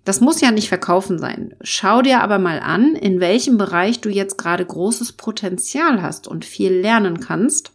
Das 0.04 0.21
muss 0.21 0.40
ja 0.40 0.50
nicht 0.50 0.69
verkaufen 0.69 1.19
sein. 1.19 1.54
Schau 1.62 2.02
dir 2.02 2.23
aber 2.23 2.38
mal 2.38 2.59
an, 2.59 2.97
in 2.97 3.21
welchem 3.21 3.57
Bereich 3.57 4.00
du 4.00 4.09
jetzt 4.09 4.37
gerade 4.37 4.66
großes 4.66 5.12
Potenzial 5.12 6.02
hast 6.02 6.26
und 6.26 6.45
viel 6.45 6.73
lernen 6.73 7.21
kannst. 7.21 7.71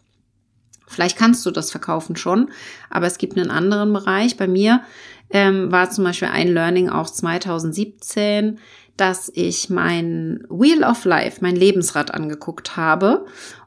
Vielleicht 0.86 1.18
kannst 1.18 1.44
du 1.46 1.50
das 1.50 1.70
verkaufen 1.70 2.16
schon, 2.16 2.50
aber 2.90 3.06
es 3.06 3.18
gibt 3.18 3.36
einen 3.36 3.50
anderen 3.50 3.92
Bereich. 3.92 4.36
Bei 4.36 4.46
mir 4.46 4.82
ähm, 5.30 5.70
war 5.72 5.90
zum 5.90 6.04
Beispiel 6.04 6.28
ein 6.28 6.48
Learning 6.48 6.88
auch 6.88 7.08
2017, 7.10 8.58
dass 8.98 9.30
ich 9.34 9.70
mein 9.70 10.44
Wheel 10.50 10.84
of 10.84 11.04
Life, 11.04 11.38
mein 11.40 11.56
Lebensrad 11.56 12.12
angeguckt 12.12 12.76
habe. 12.76 13.24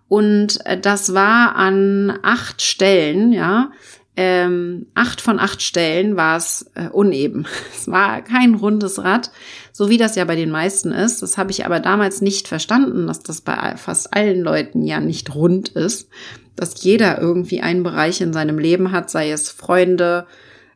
Und 0.07 0.65
äh, 0.65 0.79
das 0.79 1.13
war 1.13 1.55
an 1.55 2.19
acht 2.21 2.61
Stellen, 2.61 3.31
ja, 3.31 3.71
ähm, 4.17 4.87
acht 4.93 5.21
von 5.21 5.39
acht 5.39 5.61
Stellen 5.61 6.17
war 6.17 6.35
es 6.35 6.69
äh, 6.75 6.89
uneben. 6.89 7.47
Es 7.73 7.89
war 7.89 8.21
kein 8.21 8.55
rundes 8.55 9.03
Rad, 9.03 9.31
so 9.71 9.89
wie 9.89 9.97
das 9.97 10.15
ja 10.15 10.25
bei 10.25 10.35
den 10.35 10.51
meisten 10.51 10.91
ist. 10.91 11.21
Das 11.21 11.37
habe 11.37 11.51
ich 11.51 11.65
aber 11.65 11.79
damals 11.79 12.21
nicht 12.21 12.47
verstanden, 12.47 13.07
dass 13.07 13.21
das 13.21 13.41
bei 13.41 13.75
fast 13.77 14.13
allen 14.13 14.41
Leuten 14.41 14.83
ja 14.83 14.99
nicht 14.99 15.33
rund 15.33 15.69
ist, 15.69 16.09
dass 16.55 16.83
jeder 16.83 17.19
irgendwie 17.19 17.61
einen 17.61 17.83
Bereich 17.83 18.21
in 18.21 18.33
seinem 18.33 18.59
Leben 18.59 18.91
hat, 18.91 19.09
sei 19.09 19.31
es 19.31 19.49
Freunde, 19.49 20.27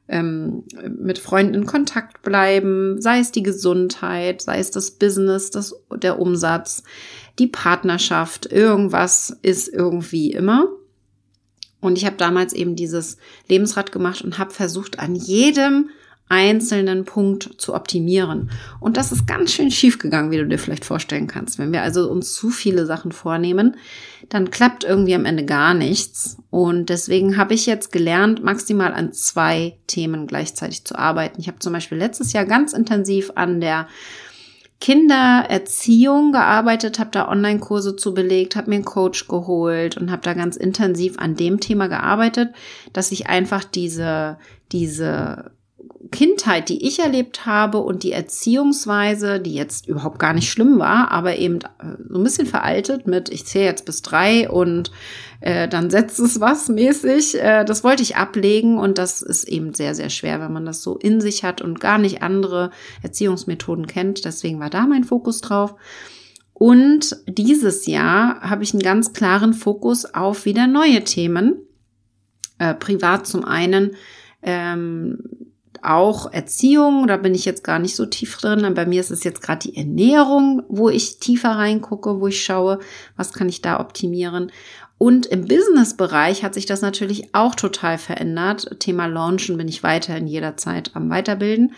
ähm, 0.07 0.63
mit 0.97 1.17
Freunden 1.17 1.55
in 1.55 1.65
Kontakt 1.65 2.21
bleiben, 2.21 3.01
sei 3.01 3.19
es 3.19 3.31
die 3.31 3.43
Gesundheit, 3.43 4.41
sei 4.41 4.59
es 4.59 4.71
das 4.71 4.91
Business, 4.91 5.49
das, 5.49 5.75
der 5.95 6.19
Umsatz, 6.19 6.83
die 7.39 7.47
Partnerschaft, 7.47 8.51
irgendwas 8.51 9.37
ist 9.41 9.67
irgendwie 9.67 10.31
immer. 10.31 10.67
Und 11.81 11.97
ich 11.97 12.05
habe 12.05 12.17
damals 12.17 12.53
eben 12.53 12.75
dieses 12.75 13.17
Lebensrad 13.47 13.91
gemacht 13.91 14.23
und 14.23 14.37
habe 14.37 14.51
versucht, 14.51 14.99
an 14.99 15.15
jedem 15.15 15.89
einzelnen 16.27 17.05
Punkt 17.05 17.49
zu 17.57 17.75
optimieren. 17.75 18.49
Und 18.79 18.97
das 18.97 19.11
ist 19.11 19.27
ganz 19.27 19.51
schön 19.51 19.69
schief 19.69 19.99
gegangen, 19.99 20.31
wie 20.31 20.37
du 20.37 20.47
dir 20.47 20.57
vielleicht 20.57 20.85
vorstellen 20.85 21.27
kannst. 21.27 21.59
Wenn 21.59 21.71
wir 21.71 21.83
also 21.83 22.09
uns 22.09 22.33
zu 22.33 22.49
viele 22.49 22.85
Sachen 22.87 23.11
vornehmen, 23.11 23.77
dann 24.29 24.49
klappt 24.49 24.83
irgendwie 24.83 25.13
am 25.13 25.25
Ende 25.25 25.45
gar 25.45 25.75
nichts. 25.75 26.37
Und 26.49 26.89
deswegen 26.89 27.37
habe 27.37 27.53
ich 27.53 27.67
jetzt 27.67 27.91
gelernt, 27.91 28.43
maximal 28.43 28.93
an 28.93 29.13
zwei 29.13 29.77
Themen 29.85 30.25
gleichzeitig 30.25 30.83
zu 30.83 30.97
arbeiten. 30.97 31.39
Ich 31.39 31.47
habe 31.47 31.59
zum 31.59 31.73
Beispiel 31.73 31.99
letztes 31.99 32.33
Jahr 32.33 32.45
ganz 32.45 32.73
intensiv 32.73 33.31
an 33.35 33.61
der 33.61 33.87
Kindererziehung 34.81 36.31
gearbeitet, 36.31 36.99
habe 36.99 37.11
da 37.11 37.29
Online-Kurse 37.29 37.95
zu 37.95 38.13
belegt, 38.13 38.55
habe 38.55 38.69
mir 38.71 38.75
einen 38.75 38.85
Coach 38.85 39.27
geholt 39.27 39.95
und 39.95 40.11
habe 40.11 40.23
da 40.23 40.33
ganz 40.33 40.57
intensiv 40.57 41.17
an 41.17 41.35
dem 41.35 41.59
Thema 41.59 41.87
gearbeitet, 41.87 42.49
dass 42.93 43.11
ich 43.11 43.27
einfach 43.27 43.63
diese 43.63 44.37
diese 44.71 45.51
Kindheit, 46.15 46.69
die 46.69 46.87
ich 46.87 46.99
erlebt 46.99 47.45
habe 47.45 47.79
und 47.79 48.03
die 48.03 48.13
Erziehungsweise, 48.13 49.41
die 49.41 49.53
jetzt 49.53 49.85
überhaupt 49.85 50.17
gar 50.17 50.33
nicht 50.33 50.49
schlimm 50.49 50.79
war, 50.79 51.11
aber 51.11 51.35
eben 51.37 51.59
äh, 51.59 51.97
so 52.09 52.17
ein 52.17 52.23
bisschen 52.23 52.47
veraltet 52.47 53.05
mit, 53.05 53.27
ich 53.27 53.45
zähle 53.45 53.65
jetzt 53.65 53.85
bis 53.85 54.01
drei 54.01 54.49
und 54.49 54.91
äh, 55.41 55.67
dann 55.67 55.89
setzt 55.89 56.17
es 56.19 56.39
was 56.39 56.69
mäßig, 56.69 57.41
äh, 57.41 57.65
das 57.65 57.83
wollte 57.83 58.01
ich 58.01 58.15
ablegen 58.15 58.77
und 58.77 58.97
das 58.97 59.21
ist 59.21 59.43
eben 59.43 59.73
sehr, 59.73 59.93
sehr 59.93 60.09
schwer, 60.09 60.39
wenn 60.39 60.53
man 60.53 60.65
das 60.65 60.81
so 60.81 60.95
in 60.95 61.19
sich 61.19 61.43
hat 61.43 61.61
und 61.61 61.81
gar 61.81 61.97
nicht 61.97 62.23
andere 62.23 62.71
Erziehungsmethoden 63.03 63.85
kennt. 63.85 64.23
Deswegen 64.23 64.61
war 64.61 64.69
da 64.69 64.87
mein 64.87 65.03
Fokus 65.03 65.41
drauf. 65.41 65.75
Und 66.53 67.17
dieses 67.27 67.85
Jahr 67.87 68.39
habe 68.39 68.63
ich 68.63 68.73
einen 68.73 68.83
ganz 68.83 69.11
klaren 69.11 69.53
Fokus 69.53 70.05
auf 70.05 70.45
wieder 70.45 70.67
neue 70.67 71.03
Themen. 71.03 71.57
Äh, 72.57 72.73
privat 72.73 73.27
zum 73.27 73.43
einen 73.43 73.91
ähm, 74.41 75.17
auch 75.83 76.31
Erziehung, 76.31 77.07
da 77.07 77.17
bin 77.17 77.33
ich 77.33 77.45
jetzt 77.45 77.63
gar 77.63 77.79
nicht 77.79 77.95
so 77.95 78.05
tief 78.05 78.37
drin. 78.37 78.73
Bei 78.73 78.85
mir 78.85 78.99
ist 78.99 79.11
es 79.11 79.23
jetzt 79.23 79.41
gerade 79.41 79.67
die 79.69 79.77
Ernährung, 79.77 80.63
wo 80.69 80.89
ich 80.89 81.19
tiefer 81.19 81.51
reingucke, 81.51 82.19
wo 82.19 82.27
ich 82.27 82.43
schaue, 82.43 82.79
was 83.17 83.33
kann 83.33 83.49
ich 83.49 83.61
da 83.61 83.79
optimieren. 83.79 84.51
Und 84.97 85.25
im 85.25 85.47
Business-Bereich 85.47 86.43
hat 86.43 86.53
sich 86.53 86.65
das 86.65 86.81
natürlich 86.81 87.35
auch 87.35 87.55
total 87.55 87.97
verändert. 87.97 88.79
Thema 88.79 89.07
Launchen 89.07 89.57
bin 89.57 89.67
ich 89.67 89.83
weiterhin 89.83 90.27
jederzeit 90.27 90.91
am 90.95 91.09
Weiterbilden. 91.09 91.73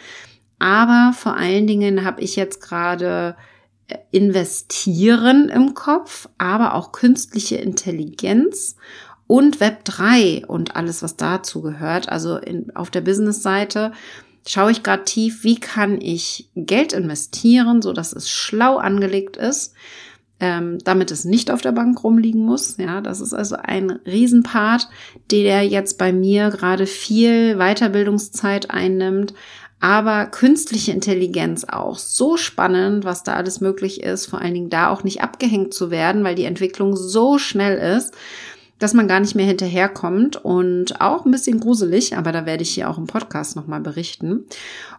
Aber 0.60 1.14
vor 1.16 1.36
allen 1.36 1.68
Dingen 1.68 2.06
habe 2.06 2.22
ich 2.22 2.36
jetzt 2.36 2.62
gerade 2.62 3.36
äh, 3.88 3.98
investieren 4.12 5.50
im 5.50 5.74
Kopf, 5.74 6.30
aber 6.38 6.74
auch 6.74 6.92
künstliche 6.92 7.58
Intelligenz 7.58 8.76
und 9.28 9.60
Web 9.60 9.84
3 9.84 10.46
und 10.48 10.76
alles, 10.76 11.04
was 11.04 11.18
dazu 11.18 11.62
gehört. 11.62 12.10
Also 12.10 12.38
in, 12.38 12.76
auf 12.76 12.90
der 12.90 13.02
Business-Seite 13.02 13.92
schaue 14.48 14.72
ich 14.72 14.84
gerade 14.84 15.04
tief, 15.04 15.44
wie 15.44 15.60
kann 15.60 16.00
ich 16.02 16.50
Geld 16.56 16.94
investieren, 16.94 17.82
so 17.82 17.92
dass 17.92 18.14
es 18.14 18.30
schlau 18.30 18.78
angelegt 18.78 19.36
ist, 19.36 19.74
ähm, 20.40 20.78
damit 20.84 21.12
es 21.12 21.26
nicht 21.26 21.52
auf 21.52 21.62
der 21.62 21.74
Bank 21.74 22.04
rumliegen 22.04 22.46
muss. 22.46 22.78
Ja, 22.78 23.02
das 23.02 23.20
ist 23.20 23.34
also 23.34 23.58
ein 23.62 23.92
Riesenpart, 24.06 24.88
der 25.32 25.64
jetzt 25.64 25.98
bei 25.98 26.14
mir 26.14 26.50
gerade 26.50 26.86
viel 26.86 27.58
Weiterbildungszeit 27.58 28.72
einnimmt. 28.72 29.34
Aber 29.80 30.26
künstliche 30.26 30.92
Intelligenz 30.92 31.64
auch 31.64 32.00
so 32.00 32.36
spannend, 32.36 33.04
was 33.04 33.24
da 33.24 33.34
alles 33.34 33.62
möglich 33.62 34.02
ist, 34.02 34.26
vor 34.26 34.42
allen 34.42 34.56
Dingen 34.56 34.70
da 34.72 34.90
auch 34.90 35.04
nicht 35.04 35.22
abgehängt 35.22 35.72
zu 35.72 35.92
werden, 35.92 36.24
weil 36.24 36.34
die 36.34 36.46
Entwicklung 36.46 36.96
so 36.96 37.38
schnell 37.38 37.78
ist 37.78 38.16
dass 38.80 38.94
man 38.94 39.08
gar 39.08 39.20
nicht 39.20 39.36
mehr 39.36 39.46
hinterherkommt 39.46 40.36
und 40.38 41.02
auch 41.02 41.26
ein 41.26 41.32
bisschen 41.32 41.60
gruselig, 41.60 42.16
aber 42.16 42.32
da 42.32 42.46
werde 42.46 42.64
ich 42.64 42.72
hier 42.72 42.90
auch 42.90 42.98
im 42.98 43.08
Podcast 43.08 43.56
nochmal 43.56 43.82
berichten. 43.82 44.46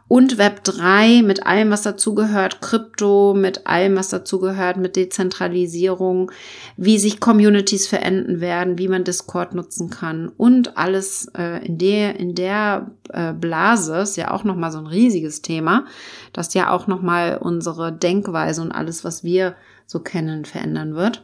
Und 0.09 0.39
Web 0.39 0.65
3 0.65 1.23
mit 1.23 1.47
allem, 1.47 1.71
was 1.71 1.83
dazugehört, 1.83 2.63
Krypto, 2.63 3.35
mit 3.35 3.67
allem, 3.67 3.97
was 3.97 4.09
dazugehört, 4.09 4.79
mit 4.79 4.97
Dezentralisierung, 4.97 6.33
wie 6.79 6.99
sich 6.99 7.21
Communities 7.21 7.87
verenden 7.87 8.41
werden, 8.41 8.79
wie 8.79 8.89
man 8.89 9.05
Discord 9.05 9.55
nutzen 9.55 9.91
kann 9.91 10.29
und 10.37 10.79
alles 10.79 11.31
äh, 11.37 11.65
in 11.65 11.77
der, 11.77 12.19
in 12.19 12.35
der 12.35 12.91
äh, 13.11 13.35
Blase 13.35 13.99
ist 13.99 14.17
ja 14.17 14.31
auch 14.31 14.45
nochmal 14.45 14.73
so 14.73 14.79
ein 14.79 14.87
riesiges 14.87 15.43
Thema, 15.43 15.85
das 16.33 16.55
ja 16.55 16.71
auch 16.71 16.87
nochmal 16.87 17.39
unsere 17.41 17.93
Denkweise 17.93 18.63
und 18.63 18.73
alles, 18.73 19.05
was 19.05 19.25
wir 19.25 19.55
so 19.87 20.01
kennen, 20.01 20.47
verändern 20.47 20.95
wird. 20.95 21.23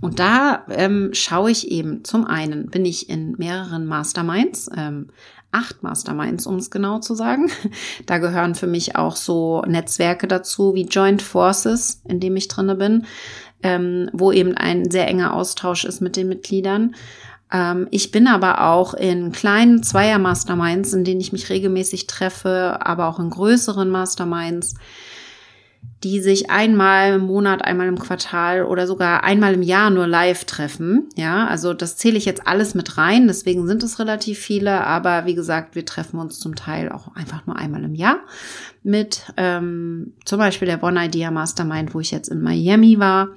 Und 0.00 0.18
da 0.18 0.64
ähm, 0.68 1.10
schaue 1.12 1.50
ich 1.50 1.70
eben, 1.70 2.04
zum 2.04 2.26
einen 2.26 2.66
bin 2.66 2.84
ich 2.84 3.08
in 3.08 3.32
mehreren 3.38 3.86
Masterminds, 3.86 4.68
ähm, 4.76 5.08
acht 5.52 5.82
Masterminds, 5.82 6.46
um 6.46 6.56
es 6.56 6.70
genau 6.70 6.98
zu 6.98 7.14
sagen. 7.14 7.50
Da 8.06 8.18
gehören 8.18 8.54
für 8.54 8.66
mich 8.66 8.96
auch 8.96 9.16
so 9.16 9.62
Netzwerke 9.62 10.26
dazu 10.26 10.74
wie 10.74 10.86
Joint 10.86 11.22
Forces, 11.22 12.02
in 12.08 12.20
dem 12.20 12.36
ich 12.36 12.48
drinne 12.48 12.74
bin, 12.74 13.06
ähm, 13.62 14.10
wo 14.12 14.32
eben 14.32 14.56
ein 14.56 14.90
sehr 14.90 15.06
enger 15.06 15.34
Austausch 15.34 15.84
ist 15.84 16.00
mit 16.00 16.16
den 16.16 16.28
Mitgliedern. 16.28 16.96
Ähm, 17.52 17.86
ich 17.90 18.10
bin 18.10 18.26
aber 18.26 18.62
auch 18.72 18.94
in 18.94 19.30
kleinen 19.30 19.82
Zweier-Masterminds, 19.82 20.94
in 20.94 21.04
denen 21.04 21.20
ich 21.20 21.32
mich 21.32 21.50
regelmäßig 21.50 22.06
treffe, 22.06 22.78
aber 22.80 23.06
auch 23.06 23.20
in 23.20 23.30
größeren 23.30 23.88
Masterminds 23.88 24.74
die 26.04 26.20
sich 26.20 26.50
einmal 26.50 27.14
im 27.14 27.22
Monat, 27.22 27.64
einmal 27.64 27.88
im 27.88 27.98
Quartal 27.98 28.64
oder 28.64 28.86
sogar 28.86 29.24
einmal 29.24 29.54
im 29.54 29.62
Jahr 29.62 29.90
nur 29.90 30.06
live 30.06 30.44
treffen. 30.44 31.08
Ja, 31.16 31.46
also 31.46 31.74
das 31.74 31.96
zähle 31.96 32.18
ich 32.18 32.24
jetzt 32.24 32.46
alles 32.46 32.74
mit 32.74 32.98
rein, 32.98 33.26
deswegen 33.26 33.66
sind 33.66 33.82
es 33.82 33.98
relativ 33.98 34.38
viele, 34.38 34.84
aber 34.84 35.26
wie 35.26 35.34
gesagt, 35.34 35.74
wir 35.74 35.84
treffen 35.84 36.18
uns 36.18 36.38
zum 36.38 36.54
Teil 36.54 36.90
auch 36.90 37.14
einfach 37.14 37.46
nur 37.46 37.56
einmal 37.56 37.84
im 37.84 37.94
Jahr 37.94 38.20
mit 38.84 39.32
ähm, 39.36 40.14
zum 40.24 40.38
Beispiel 40.38 40.66
der 40.66 40.82
One 40.82 41.04
Idea 41.04 41.30
Mastermind, 41.30 41.94
wo 41.94 42.00
ich 42.00 42.10
jetzt 42.10 42.28
in 42.28 42.40
Miami 42.40 42.98
war 42.98 43.28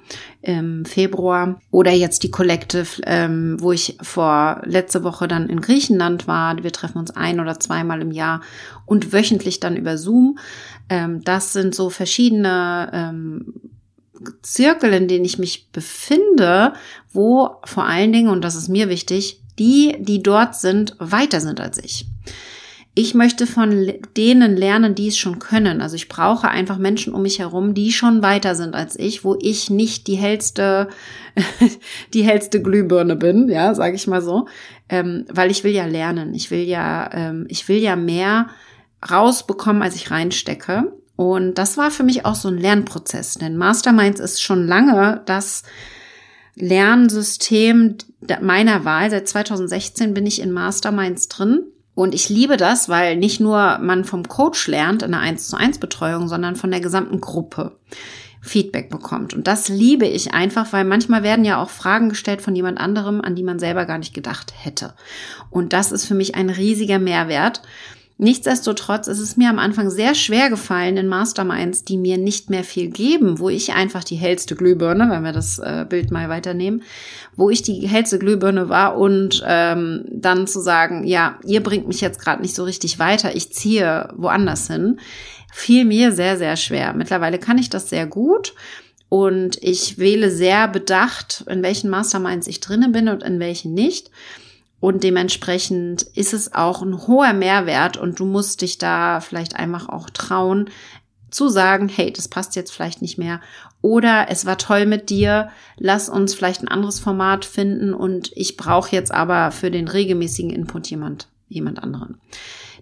im 0.42 0.84
Februar 0.84 1.60
oder 1.70 1.92
jetzt 1.92 2.24
die 2.24 2.30
Collective, 2.30 3.00
ähm, 3.04 3.56
wo 3.60 3.70
ich 3.72 3.96
vor 4.02 4.62
letzte 4.64 5.04
Woche 5.04 5.28
dann 5.28 5.48
in 5.48 5.60
Griechenland 5.60 6.26
war. 6.26 6.62
Wir 6.62 6.72
treffen 6.72 6.98
uns 6.98 7.12
ein 7.12 7.38
oder 7.38 7.60
zweimal 7.60 8.02
im 8.02 8.10
Jahr 8.10 8.40
und 8.86 9.12
wöchentlich 9.12 9.60
dann 9.60 9.76
über 9.76 9.98
Zoom. 9.98 10.38
Ähm, 10.88 11.22
das 11.22 11.52
sind 11.52 11.74
so 11.74 11.90
verschiedene 11.90 12.90
ähm, 12.92 13.54
Zirkel, 14.42 14.92
in 14.94 15.06
denen 15.06 15.24
ich 15.24 15.38
mich 15.38 15.70
befinde, 15.70 16.72
wo 17.12 17.56
vor 17.64 17.84
allen 17.84 18.12
Dingen, 18.12 18.28
und 18.28 18.42
das 18.42 18.56
ist 18.56 18.68
mir 18.68 18.88
wichtig, 18.88 19.42
die, 19.58 19.96
die 20.00 20.22
dort 20.22 20.56
sind, 20.56 20.96
weiter 20.98 21.40
sind 21.40 21.60
als 21.60 21.78
ich 21.78 22.06
ich 22.98 23.14
möchte 23.14 23.46
von 23.46 23.92
denen 24.16 24.56
lernen, 24.56 24.94
die 24.94 25.08
es 25.08 25.18
schon 25.18 25.38
können. 25.38 25.82
Also 25.82 25.96
ich 25.96 26.08
brauche 26.08 26.48
einfach 26.48 26.78
Menschen 26.78 27.12
um 27.12 27.20
mich 27.20 27.38
herum, 27.38 27.74
die 27.74 27.92
schon 27.92 28.22
weiter 28.22 28.54
sind 28.54 28.74
als 28.74 28.98
ich, 28.98 29.22
wo 29.22 29.36
ich 29.38 29.68
nicht 29.68 30.06
die 30.06 30.14
hellste, 30.14 30.88
die 32.14 32.22
hellste 32.22 32.62
Glühbirne 32.62 33.14
bin, 33.14 33.50
ja, 33.50 33.74
sage 33.74 33.96
ich 33.96 34.06
mal 34.06 34.22
so, 34.22 34.48
ähm, 34.88 35.26
weil 35.30 35.50
ich 35.50 35.62
will 35.62 35.72
ja 35.72 35.84
lernen. 35.84 36.32
Ich 36.32 36.50
will 36.50 36.62
ja, 36.62 37.10
ähm, 37.12 37.44
ich 37.50 37.68
will 37.68 37.76
ja 37.76 37.96
mehr 37.96 38.48
rausbekommen, 39.08 39.82
als 39.82 39.94
ich 39.94 40.10
reinstecke. 40.10 40.90
Und 41.16 41.58
das 41.58 41.76
war 41.76 41.90
für 41.90 42.02
mich 42.02 42.24
auch 42.24 42.34
so 42.34 42.48
ein 42.48 42.56
Lernprozess, 42.56 43.34
denn 43.34 43.58
Masterminds 43.58 44.20
ist 44.20 44.40
schon 44.40 44.66
lange 44.66 45.20
das 45.26 45.64
Lernsystem 46.54 47.98
meiner 48.40 48.86
Wahl. 48.86 49.10
Seit 49.10 49.28
2016 49.28 50.14
bin 50.14 50.24
ich 50.24 50.40
in 50.40 50.50
Masterminds 50.50 51.28
drin 51.28 51.66
und 51.96 52.14
ich 52.14 52.28
liebe 52.28 52.58
das, 52.58 52.90
weil 52.90 53.16
nicht 53.16 53.40
nur 53.40 53.78
man 53.78 54.04
vom 54.04 54.28
Coach 54.28 54.68
lernt 54.68 55.02
in 55.02 55.14
einer 55.14 55.22
1 55.22 55.48
zu 55.48 55.56
1 55.56 55.78
Betreuung, 55.78 56.28
sondern 56.28 56.54
von 56.54 56.70
der 56.70 56.80
gesamten 56.80 57.22
Gruppe 57.22 57.72
Feedback 58.42 58.90
bekommt. 58.90 59.32
Und 59.32 59.46
das 59.46 59.68
liebe 59.68 60.04
ich 60.04 60.34
einfach, 60.34 60.74
weil 60.74 60.84
manchmal 60.84 61.22
werden 61.22 61.46
ja 61.46 61.60
auch 61.60 61.70
Fragen 61.70 62.10
gestellt 62.10 62.42
von 62.42 62.54
jemand 62.54 62.78
anderem, 62.78 63.22
an 63.22 63.34
die 63.34 63.42
man 63.42 63.58
selber 63.58 63.86
gar 63.86 63.96
nicht 63.96 64.12
gedacht 64.12 64.52
hätte. 64.62 64.92
Und 65.48 65.72
das 65.72 65.90
ist 65.90 66.04
für 66.04 66.14
mich 66.14 66.34
ein 66.34 66.50
riesiger 66.50 66.98
Mehrwert. 66.98 67.62
Nichtsdestotrotz 68.18 69.08
ist 69.08 69.18
es 69.18 69.36
mir 69.36 69.50
am 69.50 69.58
Anfang 69.58 69.90
sehr 69.90 70.14
schwer 70.14 70.48
gefallen 70.48 70.96
in 70.96 71.06
Masterminds, 71.06 71.84
die 71.84 71.98
mir 71.98 72.16
nicht 72.16 72.48
mehr 72.48 72.64
viel 72.64 72.88
geben, 72.88 73.38
wo 73.38 73.50
ich 73.50 73.74
einfach 73.74 74.04
die 74.04 74.16
hellste 74.16 74.56
Glühbirne, 74.56 75.10
wenn 75.10 75.22
wir 75.22 75.32
das 75.32 75.58
äh, 75.58 75.84
Bild 75.86 76.10
mal 76.10 76.30
weiternehmen, 76.30 76.82
wo 77.36 77.50
ich 77.50 77.62
die 77.62 77.86
hellste 77.86 78.18
Glühbirne 78.18 78.70
war 78.70 78.96
und 78.96 79.44
ähm, 79.46 80.06
dann 80.10 80.46
zu 80.46 80.60
sagen, 80.60 81.06
ja, 81.06 81.38
ihr 81.44 81.62
bringt 81.62 81.88
mich 81.88 82.00
jetzt 82.00 82.18
gerade 82.18 82.40
nicht 82.40 82.54
so 82.54 82.64
richtig 82.64 82.98
weiter, 82.98 83.36
ich 83.36 83.52
ziehe 83.52 84.08
woanders 84.16 84.66
hin, 84.68 84.98
fiel 85.52 85.84
mir 85.84 86.12
sehr, 86.12 86.38
sehr 86.38 86.56
schwer. 86.56 86.94
Mittlerweile 86.94 87.38
kann 87.38 87.58
ich 87.58 87.68
das 87.68 87.90
sehr 87.90 88.06
gut. 88.06 88.54
Und 89.08 89.62
ich 89.62 89.98
wähle 89.98 90.32
sehr 90.32 90.66
bedacht, 90.66 91.44
in 91.48 91.62
welchen 91.62 91.90
Masterminds 91.90 92.48
ich 92.48 92.60
drinnen 92.60 92.90
bin 92.90 93.08
und 93.08 93.22
in 93.22 93.38
welchen 93.38 93.72
nicht. 93.72 94.10
Und 94.78 95.02
dementsprechend 95.04 96.02
ist 96.02 96.34
es 96.34 96.52
auch 96.54 96.82
ein 96.82 97.06
hoher 97.06 97.32
Mehrwert 97.32 97.96
und 97.96 98.20
du 98.20 98.26
musst 98.26 98.60
dich 98.60 98.78
da 98.78 99.20
vielleicht 99.20 99.56
einfach 99.56 99.88
auch 99.88 100.10
trauen 100.10 100.70
zu 101.30 101.48
sagen, 101.48 101.88
hey, 101.88 102.12
das 102.12 102.28
passt 102.28 102.56
jetzt 102.56 102.72
vielleicht 102.72 103.02
nicht 103.02 103.18
mehr. 103.18 103.40
Oder 103.82 104.26
es 104.30 104.46
war 104.46 104.58
toll 104.58 104.86
mit 104.86 105.10
dir, 105.10 105.50
lass 105.76 106.08
uns 106.08 106.34
vielleicht 106.34 106.62
ein 106.62 106.68
anderes 106.68 107.00
Format 107.00 107.44
finden 107.44 107.94
und 107.94 108.30
ich 108.34 108.56
brauche 108.56 108.94
jetzt 108.94 109.12
aber 109.12 109.50
für 109.50 109.70
den 109.70 109.88
regelmäßigen 109.88 110.50
Input 110.50 110.88
jemand, 110.88 111.28
jemand 111.48 111.82
anderen. 111.82 112.20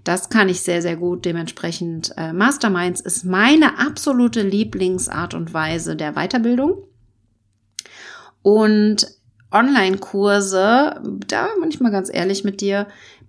Das 0.04 0.28
kann 0.28 0.50
ich 0.50 0.60
sehr, 0.60 0.82
sehr 0.82 0.96
gut. 0.96 1.24
Dementsprechend 1.24 2.12
äh, 2.16 2.32
Masterminds 2.32 3.00
ist 3.00 3.24
meine 3.24 3.78
absolute 3.78 4.42
Lieblingsart 4.42 5.32
und 5.32 5.54
Weise 5.54 5.96
der 5.96 6.12
Weiterbildung. 6.12 6.82
Und 8.42 9.06
Online-Kurse, 9.54 11.00
da 11.26 11.49
bin 11.61 11.70
ich 11.70 11.80
mal 11.80 11.92
ganz 11.92 12.11
ehrlich 12.12 12.44
mit 12.44 12.61
dir, 12.61 12.87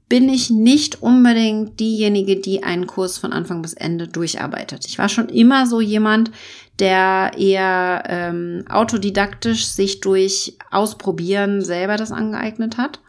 bin 0.09 0.29
ich 0.29 0.49
nicht 0.49 1.01
unbedingt 1.01 1.79
diejenige, 1.79 2.35
die 2.35 2.63
einen 2.63 2.87
Kurs 2.87 3.17
von 3.17 3.33
Anfang 3.33 3.61
bis 3.61 3.73
Ende 3.73 4.07
durcharbeitet. 4.07 4.85
Ich 4.87 4.99
war 4.99 5.09
schon 5.09 5.29
immer 5.29 5.65
so 5.65 5.81
jemand, 5.81 6.31
der 6.79 7.31
eher 7.37 8.03
ähm, 8.07 8.65
autodidaktisch 8.69 9.65
sich 9.65 10.01
durch 10.01 10.57
Ausprobieren 10.69 11.61
selber 11.61 11.95
das 11.95 12.11
angeeignet 12.11 12.77
hat 12.77 12.99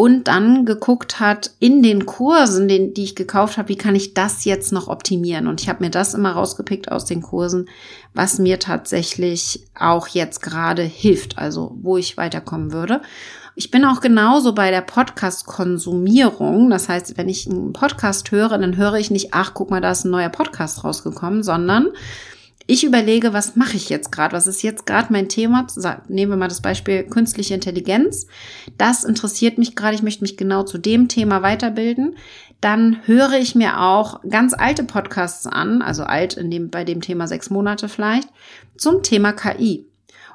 und 0.00 0.28
dann 0.28 0.64
geguckt 0.64 1.20
hat 1.20 1.50
in 1.58 1.82
den 1.82 2.06
Kursen, 2.06 2.68
den, 2.68 2.94
die 2.94 3.04
ich 3.04 3.14
gekauft 3.14 3.58
habe, 3.58 3.68
wie 3.68 3.76
kann 3.76 3.94
ich 3.94 4.14
das 4.14 4.46
jetzt 4.46 4.72
noch 4.72 4.88
optimieren? 4.88 5.46
Und 5.46 5.60
ich 5.60 5.68
habe 5.68 5.84
mir 5.84 5.90
das 5.90 6.14
immer 6.14 6.32
rausgepickt 6.32 6.90
aus 6.90 7.04
den 7.04 7.20
Kursen, 7.20 7.68
was 8.14 8.38
mir 8.38 8.58
tatsächlich 8.58 9.66
auch 9.78 10.08
jetzt 10.08 10.40
gerade 10.40 10.80
hilft, 10.80 11.36
also 11.36 11.76
wo 11.82 11.98
ich 11.98 12.16
weiterkommen 12.16 12.72
würde. 12.72 13.02
Ich 13.56 13.70
bin 13.70 13.84
auch 13.84 14.00
genauso 14.00 14.54
bei 14.54 14.70
der 14.70 14.80
Podcast-Konsumierung. 14.80 16.70
Das 16.70 16.88
heißt, 16.88 17.18
wenn 17.18 17.28
ich 17.28 17.46
einen 17.46 17.74
Podcast 17.74 18.30
höre, 18.30 18.56
dann 18.56 18.78
höre 18.78 18.94
ich 18.94 19.10
nicht, 19.10 19.34
ach, 19.34 19.52
guck 19.52 19.70
mal, 19.70 19.82
da 19.82 19.90
ist 19.90 20.06
ein 20.06 20.10
neuer 20.10 20.30
Podcast 20.30 20.82
rausgekommen, 20.82 21.42
sondern 21.42 21.88
ich 22.70 22.84
überlege, 22.84 23.32
was 23.32 23.56
mache 23.56 23.76
ich 23.76 23.88
jetzt 23.88 24.12
gerade? 24.12 24.32
Was 24.32 24.46
ist 24.46 24.62
jetzt 24.62 24.86
gerade 24.86 25.12
mein 25.12 25.28
Thema? 25.28 25.66
Nehmen 26.06 26.30
wir 26.30 26.36
mal 26.36 26.46
das 26.46 26.62
Beispiel 26.62 27.02
künstliche 27.02 27.54
Intelligenz. 27.54 28.28
Das 28.78 29.02
interessiert 29.02 29.58
mich 29.58 29.74
gerade. 29.74 29.96
Ich 29.96 30.04
möchte 30.04 30.22
mich 30.22 30.36
genau 30.36 30.62
zu 30.62 30.78
dem 30.78 31.08
Thema 31.08 31.42
weiterbilden. 31.42 32.16
Dann 32.60 32.98
höre 33.06 33.32
ich 33.32 33.56
mir 33.56 33.80
auch 33.80 34.20
ganz 34.28 34.54
alte 34.54 34.84
Podcasts 34.84 35.48
an, 35.48 35.82
also 35.82 36.04
alt 36.04 36.34
in 36.34 36.48
dem, 36.48 36.70
bei 36.70 36.84
dem 36.84 37.00
Thema 37.00 37.26
sechs 37.26 37.50
Monate 37.50 37.88
vielleicht, 37.88 38.28
zum 38.76 39.02
Thema 39.02 39.32
KI 39.32 39.89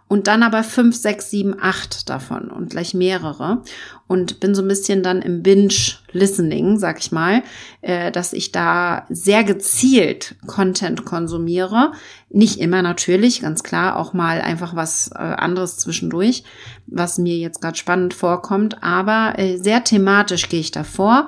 und 0.07 0.27
dann 0.27 0.43
aber 0.43 0.63
fünf, 0.63 0.95
sechs, 0.95 1.31
sieben, 1.31 1.55
acht 1.59 2.09
davon 2.09 2.51
und 2.51 2.69
gleich 2.69 2.93
mehrere 2.93 3.63
und 4.07 4.39
bin 4.39 4.53
so 4.53 4.61
ein 4.61 4.67
bisschen 4.67 5.01
dann 5.01 5.23
im 5.23 5.41
Binge-Listening, 5.41 6.77
sag 6.77 6.99
ich 6.99 7.11
mal, 7.11 7.41
äh, 7.81 8.11
dass 8.11 8.31
ich 8.31 8.51
da 8.51 9.07
sehr 9.09 9.43
gezielt 9.43 10.35
Content 10.45 11.05
konsumiere. 11.05 11.93
Nicht 12.29 12.59
immer 12.59 12.83
natürlich, 12.83 13.41
ganz 13.41 13.63
klar, 13.63 13.97
auch 13.97 14.13
mal 14.13 14.41
einfach 14.41 14.75
was 14.75 15.09
äh, 15.11 15.17
anderes 15.17 15.77
zwischendurch, 15.77 16.43
was 16.85 17.17
mir 17.17 17.37
jetzt 17.37 17.61
gerade 17.61 17.77
spannend 17.77 18.13
vorkommt, 18.13 18.83
aber 18.83 19.39
äh, 19.39 19.57
sehr 19.57 19.83
thematisch 19.83 20.49
gehe 20.49 20.59
ich 20.59 20.71
davor 20.71 21.27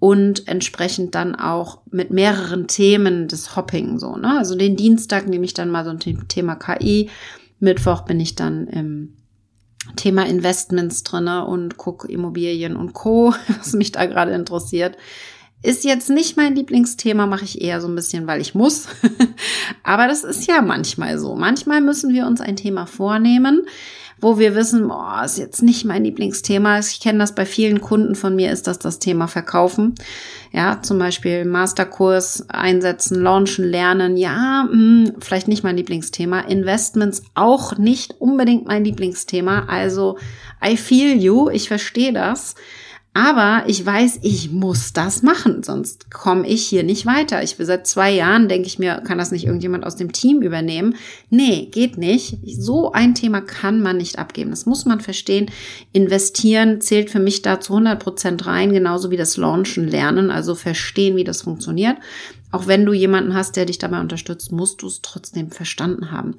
und 0.00 0.48
entsprechend 0.48 1.14
dann 1.14 1.36
auch 1.36 1.78
mit 1.92 2.10
mehreren 2.10 2.66
Themen 2.66 3.28
des 3.28 3.54
Hopping 3.54 4.00
so. 4.00 4.16
Ne? 4.16 4.36
Also 4.36 4.56
den 4.56 4.76
Dienstag 4.76 5.28
nehme 5.28 5.44
ich 5.44 5.54
dann 5.54 5.70
mal 5.70 5.84
so 5.84 5.90
ein 5.90 6.28
Thema 6.28 6.56
KI 6.56 7.08
Mittwoch 7.58 8.02
bin 8.02 8.20
ich 8.20 8.34
dann 8.34 8.66
im 8.66 9.16
Thema 9.94 10.26
Investments 10.26 11.02
drinne 11.02 11.46
und 11.46 11.76
gucke 11.76 12.10
Immobilien 12.10 12.76
und 12.76 12.92
Co., 12.92 13.34
was 13.58 13.72
mich 13.72 13.92
da 13.92 14.06
gerade 14.06 14.32
interessiert. 14.32 14.96
Ist 15.62 15.84
jetzt 15.84 16.10
nicht 16.10 16.36
mein 16.36 16.54
Lieblingsthema, 16.54 17.26
mache 17.26 17.44
ich 17.44 17.62
eher 17.62 17.80
so 17.80 17.88
ein 17.88 17.94
bisschen, 17.94 18.26
weil 18.26 18.40
ich 18.40 18.54
muss. 18.54 18.86
Aber 19.82 20.06
das 20.06 20.22
ist 20.22 20.46
ja 20.46 20.60
manchmal 20.60 21.18
so. 21.18 21.34
Manchmal 21.34 21.80
müssen 21.80 22.12
wir 22.12 22.26
uns 22.26 22.40
ein 22.40 22.56
Thema 22.56 22.86
vornehmen, 22.86 23.66
wo 24.20 24.38
wir 24.38 24.54
wissen, 24.54 24.86
boah, 24.86 25.22
ist 25.24 25.38
jetzt 25.38 25.62
nicht 25.62 25.84
mein 25.84 26.04
Lieblingsthema. 26.04 26.78
Ich 26.78 27.00
kenne 27.00 27.18
das 27.18 27.34
bei 27.34 27.46
vielen 27.46 27.80
Kunden 27.80 28.14
von 28.14 28.36
mir, 28.36 28.52
ist 28.52 28.66
das 28.66 28.78
das 28.78 28.98
Thema 28.98 29.28
Verkaufen. 29.28 29.94
Ja, 30.52 30.80
zum 30.82 30.98
Beispiel 30.98 31.44
Masterkurs 31.44 32.48
einsetzen, 32.48 33.20
launchen, 33.20 33.64
lernen. 33.64 34.16
Ja, 34.16 34.68
mh, 34.70 34.72
hm, 34.72 35.12
vielleicht 35.20 35.48
nicht 35.48 35.64
mein 35.64 35.76
Lieblingsthema. 35.78 36.40
Investments 36.40 37.22
auch 37.34 37.76
nicht 37.78 38.20
unbedingt 38.20 38.66
mein 38.66 38.84
Lieblingsthema. 38.84 39.66
Also, 39.68 40.18
I 40.64 40.76
feel 40.76 41.16
you. 41.16 41.48
Ich 41.48 41.68
verstehe 41.68 42.12
das. 42.12 42.54
Aber 43.16 43.66
ich 43.66 43.86
weiß, 43.86 44.18
ich 44.20 44.50
muss 44.50 44.92
das 44.92 45.22
machen, 45.22 45.62
sonst 45.62 46.10
komme 46.10 46.46
ich 46.46 46.66
hier 46.66 46.82
nicht 46.82 47.06
weiter. 47.06 47.42
Ich 47.42 47.56
seit 47.58 47.86
zwei 47.86 48.10
Jahren 48.12 48.46
denke 48.46 48.66
ich 48.66 48.78
mir, 48.78 48.96
kann 49.06 49.16
das 49.16 49.30
nicht 49.30 49.46
irgendjemand 49.46 49.86
aus 49.86 49.96
dem 49.96 50.12
Team 50.12 50.42
übernehmen? 50.42 50.96
Nee, 51.30 51.70
geht 51.72 51.96
nicht. 51.96 52.36
So 52.44 52.92
ein 52.92 53.14
Thema 53.14 53.40
kann 53.40 53.80
man 53.80 53.96
nicht 53.96 54.18
abgeben. 54.18 54.50
Das 54.50 54.66
muss 54.66 54.84
man 54.84 55.00
verstehen. 55.00 55.50
Investieren 55.92 56.82
zählt 56.82 57.08
für 57.08 57.18
mich 57.18 57.40
da 57.40 57.58
zu 57.58 57.72
100 57.72 57.98
Prozent 57.98 58.44
rein, 58.44 58.74
genauso 58.74 59.10
wie 59.10 59.16
das 59.16 59.38
Launchen 59.38 59.88
lernen, 59.88 60.30
also 60.30 60.54
verstehen, 60.54 61.16
wie 61.16 61.24
das 61.24 61.40
funktioniert. 61.40 61.96
Auch 62.52 62.66
wenn 62.66 62.84
du 62.84 62.92
jemanden 62.92 63.32
hast, 63.32 63.56
der 63.56 63.64
dich 63.64 63.78
dabei 63.78 64.00
unterstützt, 64.00 64.52
musst 64.52 64.82
du 64.82 64.88
es 64.88 65.00
trotzdem 65.00 65.50
verstanden 65.50 66.10
haben. 66.10 66.34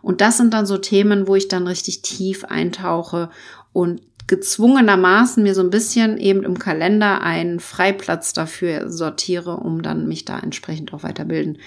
Und 0.00 0.22
das 0.22 0.38
sind 0.38 0.54
dann 0.54 0.64
so 0.64 0.78
Themen, 0.78 1.28
wo 1.28 1.34
ich 1.34 1.48
dann 1.48 1.66
richtig 1.66 2.00
tief 2.00 2.46
eintauche 2.46 3.28
und 3.74 4.00
gezwungenermaßen 4.26 5.42
mir 5.42 5.54
so 5.54 5.60
ein 5.62 5.70
bisschen 5.70 6.18
eben 6.18 6.42
im 6.42 6.58
Kalender 6.58 7.22
einen 7.22 7.60
Freiplatz 7.60 8.32
dafür 8.32 8.90
sortiere, 8.90 9.56
um 9.56 9.82
dann 9.82 10.08
mich 10.08 10.24
da 10.24 10.38
entsprechend 10.38 10.92
auch 10.94 11.02
weiterbilden 11.02 11.58